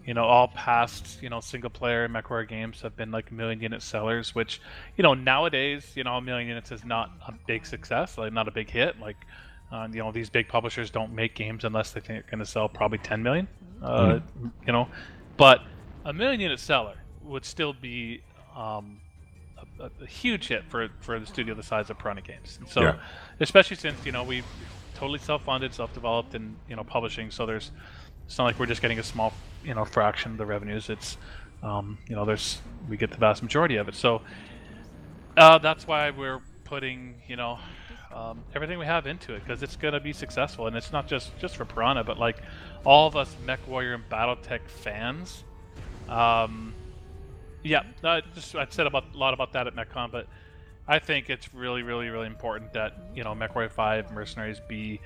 [0.06, 3.82] you know all past you know single player MechWarrior games have been like million unit
[3.82, 4.60] sellers, which
[4.96, 8.48] you know nowadays you know a million units is not a big success, like not
[8.48, 8.98] a big hit.
[9.00, 9.16] Like
[9.72, 12.46] uh, you know these big publishers don't make games unless they think they're going to
[12.46, 13.48] sell probably 10 million.
[13.82, 14.20] Uh,
[14.66, 14.88] You know,
[15.36, 15.60] but
[16.04, 18.22] a million unit seller would still be
[18.56, 19.00] um,
[19.80, 22.56] a, a huge hit for for the studio the size of Piranha Games.
[22.60, 22.94] And so, Yeah.
[23.40, 24.42] especially since you know we
[24.94, 27.30] totally self-funded, self-developed, and you know publishing.
[27.30, 27.72] So there's
[28.26, 29.32] it's not like we're just getting a small
[29.64, 30.90] you know fraction of the revenues.
[30.90, 31.16] It's
[31.62, 33.94] um, you know there's we get the vast majority of it.
[33.94, 34.22] So
[35.36, 37.58] uh, that's why we're putting you know
[38.14, 41.36] um, everything we have into it because it's gonna be successful, and it's not just
[41.38, 42.38] just for Piranha, but like
[42.84, 45.44] all of us MechWarrior and BattleTech fans.
[46.08, 46.74] Um,
[47.62, 50.28] yeah, I just I said about a lot about that at MechCon, but
[50.86, 55.00] I think it's really, really, really important that you know MechWarrior Five Mercenaries be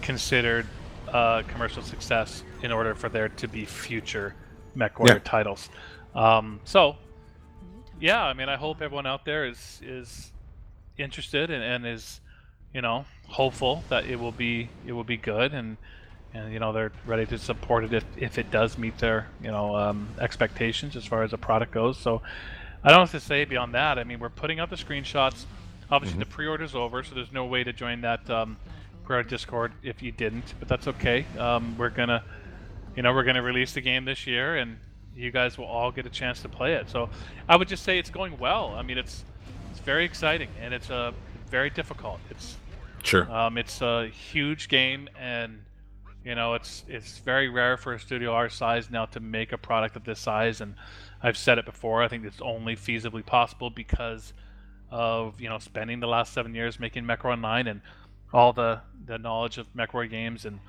[0.00, 0.66] considered
[1.08, 4.34] a commercial success in order for there to be future
[4.76, 5.18] MechWarrior Yeah.
[5.24, 5.68] titles.
[6.14, 6.96] Um, so,
[8.00, 10.32] yeah, I mean, I hope everyone out there is is
[10.98, 12.20] interested and, and is
[12.74, 15.76] you know hopeful that it will be it will be good and
[16.34, 19.50] and you know they're ready to support it if, if it does meet their you
[19.50, 21.98] know um, expectations as far as the product goes.
[21.98, 22.22] So
[22.82, 23.98] i don't have to say beyond that.
[23.98, 25.44] I mean we're putting out the screenshots.
[25.90, 28.56] Obviously the pre-order's over so there's no way to join that um,
[29.28, 31.26] discord if you didn't but that's okay.
[31.36, 32.22] Um, we're gonna
[32.96, 34.76] you know we're gonna release the game this year and
[35.16, 37.08] you guys will all get a chance to play it so
[37.48, 39.24] i would just say it's going well i mean it's
[39.70, 41.12] it's very exciting and it's uh,
[41.48, 42.56] very difficult it's
[43.02, 43.30] Sure.
[43.32, 45.62] um, it's a huge game, and
[46.22, 49.56] you know it's it's very rare for a studio our size now to make a
[49.58, 50.60] product of this size.
[50.60, 50.74] And
[51.22, 52.02] I've said it before.
[52.02, 54.34] I think it's only feasibly possible because
[54.90, 57.80] of you know spending the last seven years making MechWarrior Online and
[58.34, 60.60] all the the knowledge of MechWarrior games and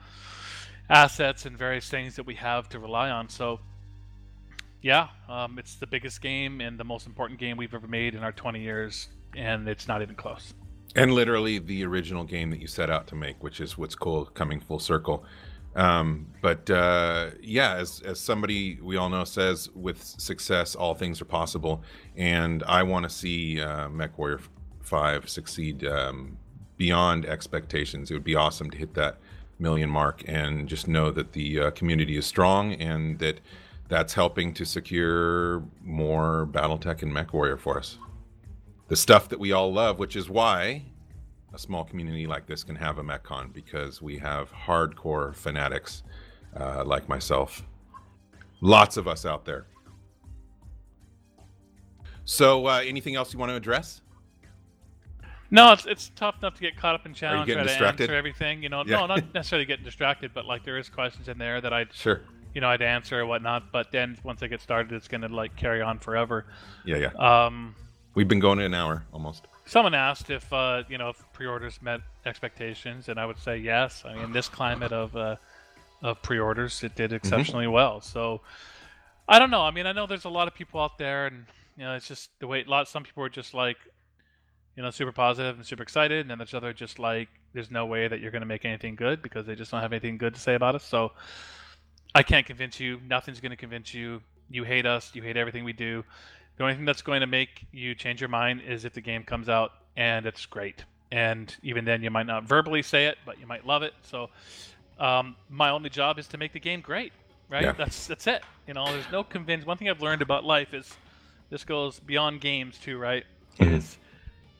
[0.91, 3.29] assets and various things that we have to rely on.
[3.29, 3.59] So.
[4.83, 8.23] Yeah, um, it's the biggest game and the most important game we've ever made in
[8.23, 10.55] our 20 years, and it's not even close.
[10.95, 14.25] and literally the original game that you set out to make, which is what's cool,
[14.25, 15.23] coming full circle.
[15.75, 21.21] Um, but uh, yeah, as as somebody we all know says, with success, all things
[21.21, 21.83] are possible,
[22.17, 24.41] and I want to see uh, MechWarrior
[24.81, 26.37] Five succeed um,
[26.77, 28.11] beyond expectations.
[28.11, 29.19] It would be awesome to hit that
[29.61, 33.39] million mark, and just know that the uh, community is strong, and that
[33.87, 37.97] that's helping to secure more BattleTech and MechWarrior for us
[38.91, 40.83] the stuff that we all love, which is why
[41.53, 46.03] a small community like this can have a MechCon because we have hardcore fanatics
[46.59, 47.63] uh, like myself.
[48.59, 49.65] Lots of us out there.
[52.25, 54.01] So, uh, anything else you want to address?
[55.51, 58.03] No, it's it's tough enough to get caught up in challenge, getting try to distracted?
[58.03, 58.63] answer everything.
[58.63, 58.97] You know, Yeah.
[59.01, 62.21] no, not necessarily getting distracted, but like there is questions in there that I, Sure.
[62.53, 63.71] you know, I'd answer or whatnot.
[63.71, 66.45] But then once I get started, it's gonna like carry on forever.
[66.85, 67.45] Yeah, yeah.
[67.45, 67.75] Um,
[68.13, 69.47] We've been going an hour almost.
[69.65, 74.03] Someone asked if uh, you know if pre-orders met expectations, and I would say yes.
[74.05, 75.35] I mean, in this climate of uh,
[76.01, 78.01] of pre-orders, it did exceptionally well.
[78.01, 78.41] So
[79.29, 79.61] I don't know.
[79.61, 81.45] I mean, I know there's a lot of people out there, and
[81.77, 82.63] you know, it's just the way.
[82.63, 82.87] A lot.
[82.89, 83.77] Some people are just like,
[84.75, 87.85] you know, super positive and super excited, and then there's other just like, there's no
[87.85, 90.33] way that you're going to make anything good because they just don't have anything good
[90.33, 90.83] to say about us.
[90.83, 91.11] So
[92.15, 92.99] I can't convince you.
[93.07, 94.21] Nothing's going to convince you.
[94.49, 95.11] You hate us.
[95.13, 96.03] You hate everything we do.
[96.57, 99.23] The only thing that's going to make you change your mind is if the game
[99.23, 100.83] comes out and it's great.
[101.11, 103.93] And even then, you might not verbally say it, but you might love it.
[104.03, 104.29] So
[104.99, 107.11] um, my only job is to make the game great,
[107.49, 107.63] right?
[107.63, 107.71] Yeah.
[107.73, 108.43] That's that's it.
[108.67, 109.65] You know, there's no convince.
[109.65, 110.93] One thing I've learned about life is
[111.49, 113.25] this goes beyond games too, right?
[113.59, 113.73] Mhm.
[113.77, 113.97] Is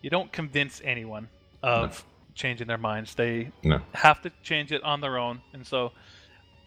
[0.01, 1.29] you don't convince anyone
[1.63, 3.15] of changing their minds.
[3.15, 3.81] They No.
[3.93, 5.91] have to change it on their own, and so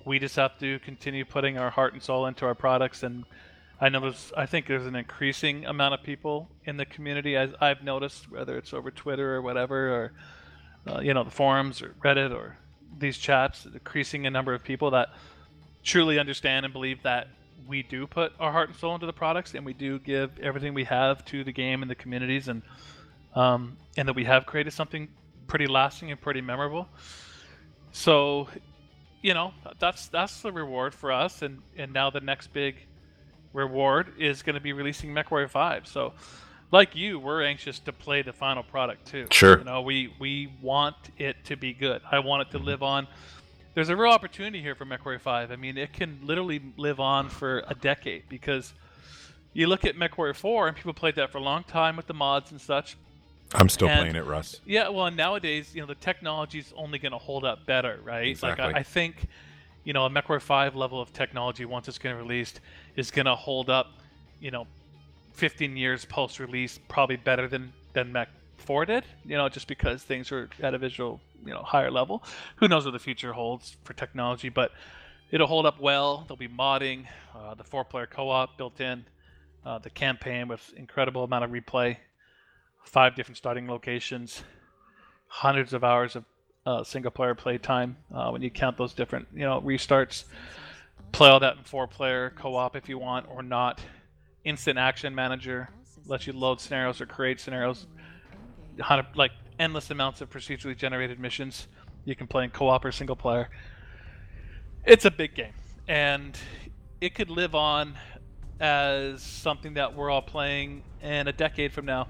[0.05, 3.03] we just have to continue putting our heart and soul into our products.
[3.03, 3.25] And
[3.81, 7.51] I know there's, I think there's an increasing amount of people in the community, as
[7.61, 10.13] I've noticed, whether it's over Twitter or whatever, or
[10.87, 12.59] uh, you know the forums or Reddit or
[12.99, 15.09] these chats, increasing a number of people that
[15.83, 17.29] truly understand and believe that
[17.67, 20.75] we do put our heart and soul into the products, and we do give everything
[20.75, 22.63] we have to the game and the communities, and
[23.35, 25.09] um, and that we have created something
[25.47, 26.89] pretty lasting and pretty memorable.
[27.93, 28.49] So,
[29.23, 32.77] you know, that's that's the reward for us, and and now the next big
[33.53, 35.87] reward is going to be releasing MechWarrior 5.
[35.87, 36.13] So,
[36.73, 39.27] like you, we're anxious to play the final product too.
[39.31, 39.59] Sure.
[39.59, 42.03] You know, we we want it to be good.
[42.11, 43.07] I want it to live on.
[43.75, 45.51] There's a real opportunity here for MechWarrior 5.
[45.51, 48.73] I mean, it can literally live on for a decade because
[49.53, 52.15] you look at MechWarrior 4 and people played that for a long time with the
[52.15, 52.97] mods and such.
[53.53, 54.61] I'm still And- playing it, Russ.
[54.65, 58.29] Yeah, well, nowadays, you know, the technology's only going to hold up better, right?
[58.29, 58.65] Exactly.
[58.65, 59.27] Like, I, I think,
[59.85, 62.61] you know, a MechWarrior 5 level of technology, once it's going to released,
[62.97, 63.93] is going to hold up,
[64.41, 64.67] you know,
[65.35, 70.03] 15 years post release, probably better than, than Mech 4 did, you know, just because
[70.03, 72.25] things are at a visual, you know, higher level.
[72.57, 74.73] Who knows what the future holds for technology, but
[75.31, 76.25] it'll hold up well.
[76.27, 79.05] There'll be modding, uh, the four player co op built in,
[79.65, 81.99] uh, the campaign with incredible amount of replay
[82.85, 84.45] five different starting locations,
[85.27, 86.25] hundreds of hours of
[86.67, 90.25] uh, single player play time uh, when you count those different you know restarts.
[91.13, 93.81] Play all that in four player co op if you want or not.
[94.45, 95.69] Instant action manager
[96.07, 97.87] lets you load scenarios or create scenarios.
[99.15, 101.69] Like endless amounts of procedurally generated missions
[102.05, 103.49] you can play in co op or single player.
[104.85, 105.55] It's a big game,
[105.89, 106.39] and
[107.01, 107.95] it could live on
[108.61, 112.07] as something that we're all playing in a decade from now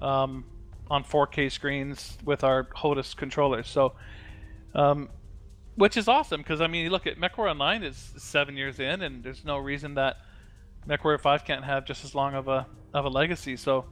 [0.00, 0.44] um,
[0.90, 3.68] on 4K screens with our HOTAS controllers.
[3.68, 3.94] So,
[4.74, 5.08] um,
[5.74, 9.02] which is awesome because I mean, you look at MechWarrior Online is seven years in,
[9.02, 10.16] and there's no reason that
[10.88, 13.56] MechWarrior 5 can't have just as long of a of a legacy.
[13.56, 13.84] So,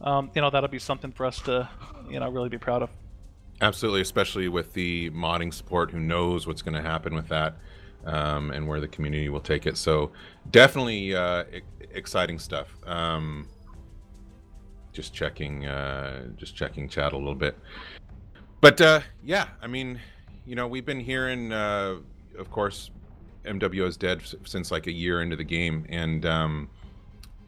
[0.00, 1.68] um, you know, that'll be something for us to,
[2.08, 2.90] you know, really be proud of.
[3.60, 5.90] Absolutely, especially with the modding support.
[5.90, 7.56] Who knows what's going to happen with that,
[8.06, 9.76] um, and where the community will take it.
[9.76, 10.12] So
[10.50, 11.44] definitely uh,
[11.92, 12.74] exciting stuff.
[12.86, 13.48] Um,
[14.92, 17.56] just checking, uh, just checking chat a little bit.
[18.60, 20.00] But uh, yeah, I mean,
[20.46, 21.96] you know, we've been hearing, uh,
[22.38, 22.90] of course,
[23.44, 26.68] MWO is dead since like a year into the game, and um,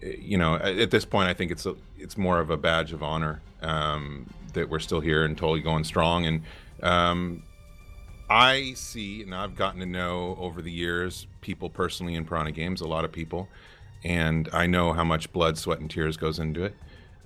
[0.02, 2.92] eh, you know, at, this point, I think it's a, it's more of a badge
[2.92, 6.26] of honor um, that we're still here and totally going strong.
[6.26, 6.42] And
[6.82, 7.42] um,
[8.30, 12.80] I see, and I've gotten to know over the years people personally in Piranha Games,
[12.80, 13.48] a lot of people,
[14.02, 16.74] and I know how much blood, sweat, and tears goes into it.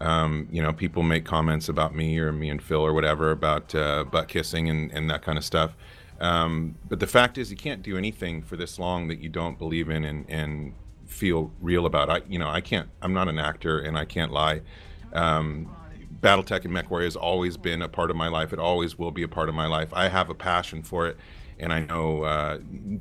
[0.01, 3.75] Um, you know, people make comments about me or me and Phil or whatever about
[3.75, 5.75] uh, butt kissing and, and that kind of stuff.
[6.21, 9.59] Um, but the fact is, you can't do anything for this long that you don't
[9.59, 10.75] believe in and, and
[11.07, 12.11] feel real about.
[12.11, 12.89] I, you know, I can't.
[13.03, 14.63] I'm not an actor, and I can't lie.
[15.13, 15.75] Um,
[16.21, 18.53] BattleTech and MechWarrior has always been a part of my life.
[18.53, 19.89] It always will be a part of my life.
[19.93, 21.17] I have a passion for it,
[21.59, 22.59] and I know uh,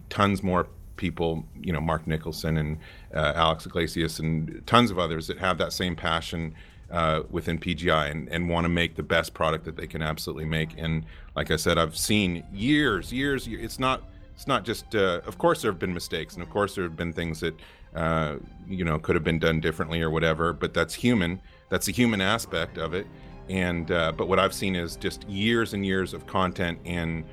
[0.10, 0.68] tons more
[0.98, 1.46] people.
[1.62, 2.78] You know, Mark Nicholson and
[3.14, 6.54] uh, Alex Iglesias and tons of others that have that same passion
[6.92, 10.46] uh, within PGI and, and want to make the best product that they can absolutely
[10.46, 10.70] make.
[10.78, 11.06] And
[11.36, 13.48] like I said, I've seen years, years.
[13.48, 14.04] years it's not.
[14.34, 14.96] It's not just.
[14.96, 17.56] Uh, of course, there have been mistakes, and of course, there have been things that
[17.96, 18.36] uh,
[18.68, 20.52] you know could have been done differently or whatever.
[20.52, 21.40] But that's human.
[21.70, 23.08] That's the human aspect of it.
[23.50, 27.24] And uh, but what I've seen is just years and years of content and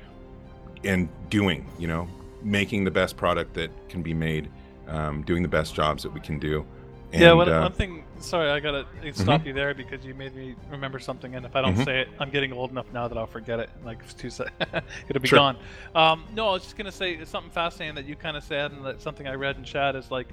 [0.85, 1.69] and doing.
[1.77, 2.07] You know,
[2.41, 4.49] making the best product that can be made,
[4.87, 6.65] um, doing the best jobs that we can do.
[7.11, 8.03] And, yeah, one, uh, one thing.
[8.23, 11.61] Sorry, I gotta stop you there because you made me remember something, and if I
[11.61, 11.83] don't Mhm.
[11.85, 13.69] say it, I'm getting old enough now that I'll forget it.
[13.83, 14.51] Like it's two sec,
[15.09, 15.37] it'll be Sure.
[15.39, 15.57] gone.
[15.93, 18.85] Um, no, I was just gonna say something fascinating that you kind of said, and
[18.85, 20.27] that something I read in chat is like,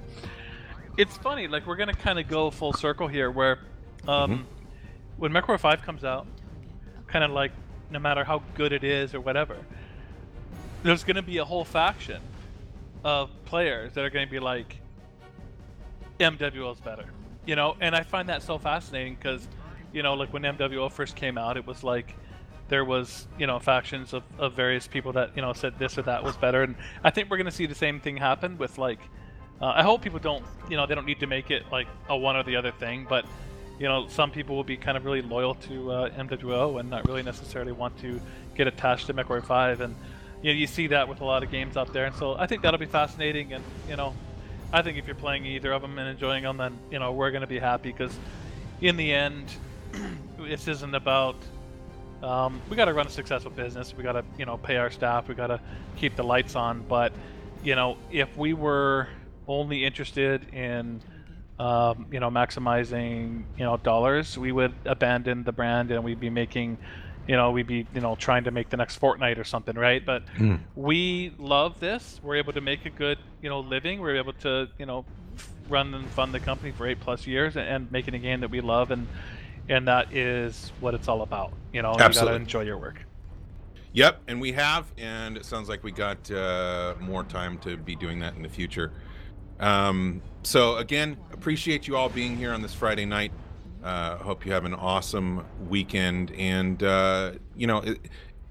[0.97, 1.47] it's funny.
[1.49, 3.59] Like we're gonna kind of go full circle here, where
[4.07, 4.47] Um,
[5.17, 6.25] When MechWarrior 5 comes out,
[7.05, 7.51] kind of like
[7.91, 9.57] no matter how good it is or whatever,
[10.81, 12.19] there's going to be a whole faction
[13.03, 14.77] of players that are going to be like,
[16.19, 17.05] MWO is better,
[17.45, 17.75] you know.
[17.79, 19.47] And I find that so fascinating because,
[19.93, 22.15] you know, like when MWO first came out, it was like
[22.69, 26.03] there was you know factions of, of various people that you know said this or
[26.03, 28.99] that was better, and I think we're to see the same thing happen with like.
[29.61, 32.17] Uh, I hope people don't, you know, they don't need to make it like a
[32.17, 33.25] one or the other thing, but
[33.81, 37.07] you know, some people will be kind of really loyal to uh, MWO and not
[37.07, 38.21] really necessarily want to
[38.55, 39.95] get attached to MechWarrior 5, and
[40.41, 42.47] you know, you see that with a lot of games out there, and so I
[42.47, 44.15] think that'll be fascinating, and you know,
[44.73, 47.31] I think if you're playing either of them and enjoying them, then you know we're
[47.31, 48.17] going to be happy because
[48.79, 49.51] in the end,
[50.39, 51.35] this isn't about.
[52.23, 53.95] Um, we got to run a successful business.
[53.95, 55.27] We got to you know pay our staff.
[55.27, 55.59] We got to
[55.97, 56.83] keep the lights on.
[56.87, 57.13] But
[57.63, 59.07] you know if we were
[59.47, 61.01] only interested in
[61.59, 66.29] um, you know maximizing you know dollars, we would abandon the brand and we'd be
[66.29, 66.77] making
[67.27, 70.05] you know we'd be you know trying to make the next Fortnite or something, right?
[70.05, 70.23] But
[70.75, 72.19] we love this.
[72.23, 73.99] We're able to make a good you know living.
[74.01, 75.05] We're able to you know
[75.69, 78.51] run and fund the company for eight plus years and, and making a game that
[78.51, 79.07] we love and
[79.69, 81.53] and that is what it's all about.
[81.71, 83.05] You know, you gotta enjoy your work.
[83.93, 87.95] Yep, and we have, and it sounds like we got uh, more time to be
[87.95, 88.91] doing that in the future.
[89.59, 93.31] Um, so again, appreciate you all being here on this Friday night.
[93.83, 97.99] Uh, hope you have an awesome weekend, and uh, you know, it,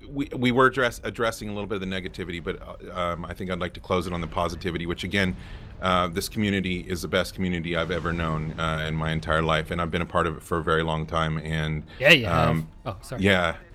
[0.08, 3.32] we we were address, addressing a little bit of the negativity, but uh, um, I
[3.34, 5.36] think I'd like to close it on the positivity, which again.
[5.82, 9.70] Uh, this community is the best community I've ever known uh, in my entire life,
[9.70, 11.38] and I've been a part of it for a very long time.
[11.38, 13.22] And Yeah, yeah, um, Oh, sorry.
[13.22, 13.56] yeah,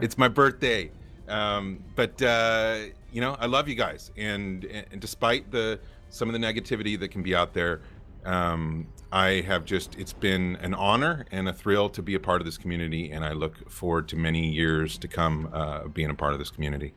[0.00, 0.92] it's my birthday.
[1.26, 2.78] Um, but uh,
[3.12, 7.08] you know, I love you guys, and, and despite the some of the negativity that
[7.10, 7.80] can be out there,
[8.28, 12.40] um, I have just it's been an honor and a thrill to be a part
[12.40, 16.14] of this community, and I look forward to many years to come uh, being a
[16.14, 16.92] part of this community.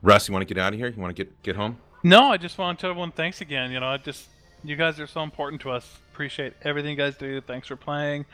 [0.00, 0.88] Russ, you want to get out of here?
[0.88, 1.78] You want to get get home?
[2.02, 3.72] No, I just want to tell everyone thanks again.
[3.72, 4.28] You know, I just
[4.62, 5.98] you guys are so important to us.
[6.12, 7.40] Appreciate everything you guys do.
[7.40, 8.26] Thanks for playing.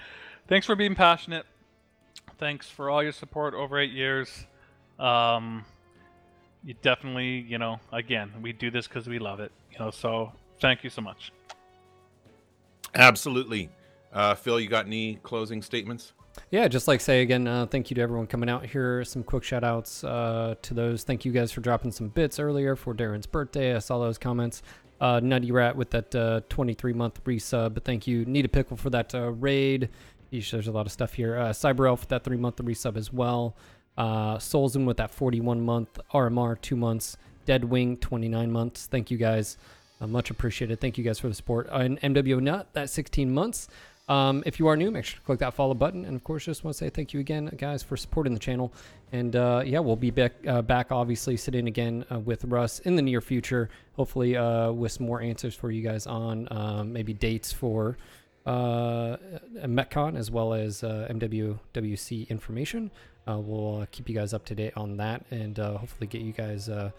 [0.46, 1.46] Thanks for being passionate.
[2.38, 4.46] Thanks for all your support over eight years.
[4.98, 5.64] Um,
[6.62, 9.52] you definitely, you know, again, we do this because we love it.
[9.72, 11.32] You know, so thank you so much.
[12.96, 13.70] Absolutely.
[14.12, 16.12] Uh, Phil, you got any closing statements?
[16.50, 19.04] Yeah, just like say again, uh, thank you to everyone coming out here.
[19.04, 21.02] Some quick shout outs uh, to those.
[21.02, 23.74] Thank you guys for dropping some bits earlier for Darren's birthday.
[23.74, 24.62] I saw those comments.
[25.00, 27.82] Uh, Nutty Rat with that uh, 23 month resub.
[27.84, 28.24] Thank you.
[28.24, 29.90] Need a Pickle for that uh, raid.
[30.32, 31.36] Yeesh, there's a lot of stuff here.
[31.36, 33.56] Uh, Cyber Elf with that three month resub as well.
[33.96, 35.98] Uh, with that 41 month.
[36.12, 37.16] RMR, two months.
[37.44, 38.86] Dead Wing, 29 months.
[38.86, 39.56] Thank you guys.
[40.00, 40.80] Uh, much appreciated.
[40.80, 41.68] Thank you guys for the support.
[41.70, 43.68] Uh, and MW Nut, that 16 months.
[44.08, 46.04] Um, if you are new, make sure to click that follow button.
[46.04, 48.72] And of course, just want to say thank you again, guys, for supporting the channel.
[49.12, 52.94] And uh, yeah, we'll be back, uh, back obviously, sitting again uh, with Russ in
[52.94, 53.68] the near future.
[53.94, 57.96] Hopefully, uh, with some more answers for you guys on um, maybe dates for
[58.46, 59.16] uh,
[59.56, 62.90] MechCon as well as uh, MWWC information.
[63.28, 66.20] Uh, we'll uh, keep you guys up to date on that and uh, hopefully get
[66.20, 66.68] you guys.
[66.68, 66.90] Uh,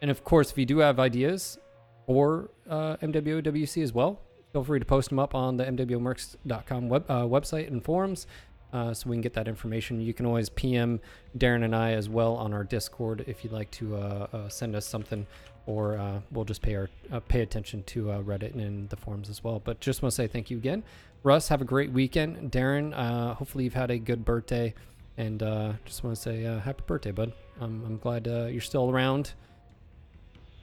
[0.00, 1.58] and of course, if you do have ideas
[2.06, 4.20] for uh, MWWC as well,
[4.52, 8.26] feel free to post them up on the MWMercs.com web, uh, website and forums
[8.72, 10.00] uh, so we can get that information.
[10.00, 11.00] You can always PM
[11.36, 14.74] Darren and I as well on our Discord if you'd like to uh, uh, send
[14.74, 15.26] us something,
[15.66, 16.88] or uh, we'll just pay our
[17.28, 19.60] pay attention to Reddit and the forums as well.
[19.60, 20.82] But just want to say thank you again,
[21.22, 21.48] Russ.
[21.48, 22.92] Have a great weekend, Darren.
[23.34, 24.74] Hopefully you've had a good birthday,
[25.16, 25.40] and
[25.84, 27.32] just want to say happy birthday, bud.
[27.60, 29.34] Um, I'm glad you're still around.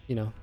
[0.07, 0.33] You know,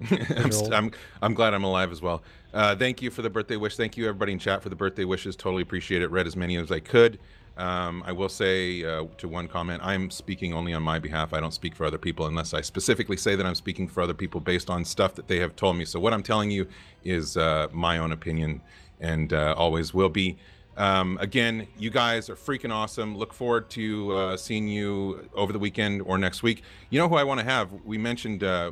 [0.10, 0.90] I'm, st- I'm
[1.20, 2.22] I'm glad I'm alive as well.
[2.54, 3.76] Uh, thank you for the birthday wish.
[3.76, 5.36] Thank you everybody in chat for the birthday wishes.
[5.36, 6.10] Totally appreciate it.
[6.10, 7.18] Read as many as I could.
[7.56, 11.34] Um, I will say uh, to one comment, I'm speaking only on my behalf.
[11.34, 14.14] I don't speak for other people unless I specifically say that I'm speaking for other
[14.14, 15.84] people based on stuff that they have told me.
[15.84, 16.66] So what I'm telling you
[17.04, 18.62] is uh, my own opinion
[19.00, 20.38] and uh, always will be.
[20.76, 23.14] Um, again, you guys are freaking awesome.
[23.14, 26.62] Look forward to uh, seeing you over the weekend or next week.
[26.88, 27.70] You know who I want to have?
[27.84, 28.70] We mentioned uh,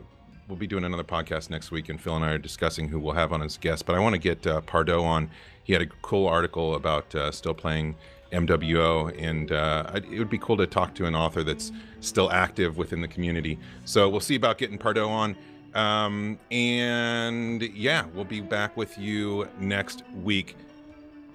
[0.48, 3.14] we'll be doing another podcast next week, and Phil and I are discussing who we'll
[3.14, 3.86] have on as guest.
[3.86, 5.30] But I want to get uh, Pardo on.
[5.62, 7.96] He had a cool article about uh, still playing
[8.32, 11.70] MWO, and uh, it would be cool to talk to an author that's
[12.00, 13.58] still active within the community.
[13.84, 15.36] So we'll see about getting Pardo on.
[15.74, 20.56] Um, and yeah, we'll be back with you next week.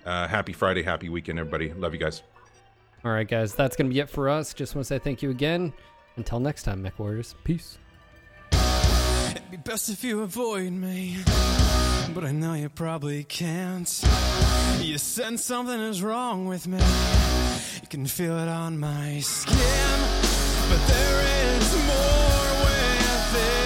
[0.06, 1.72] Uh, happy Friday, happy weekend, everybody.
[1.74, 2.24] Love you guys.
[3.06, 4.54] All right, guys, that's going to be it for us.
[4.54, 5.72] Just want to say thank you again.
[6.16, 7.36] Until next time, Mech Warriors.
[7.44, 7.78] Peace.
[9.54, 11.18] Be best if you avoid me.
[12.12, 13.88] But I know you probably can't.
[14.80, 16.80] You sense something is wrong with me.
[17.82, 20.00] You can feel it on my skin.
[20.70, 21.20] But there
[21.56, 23.54] is more within.
[23.54, 23.63] Maybe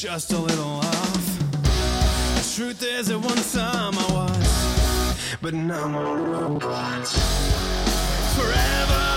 [0.00, 1.38] just a little off.
[1.60, 7.06] The truth is, at one time I was, but now I'm a robot.
[8.34, 9.09] Forever.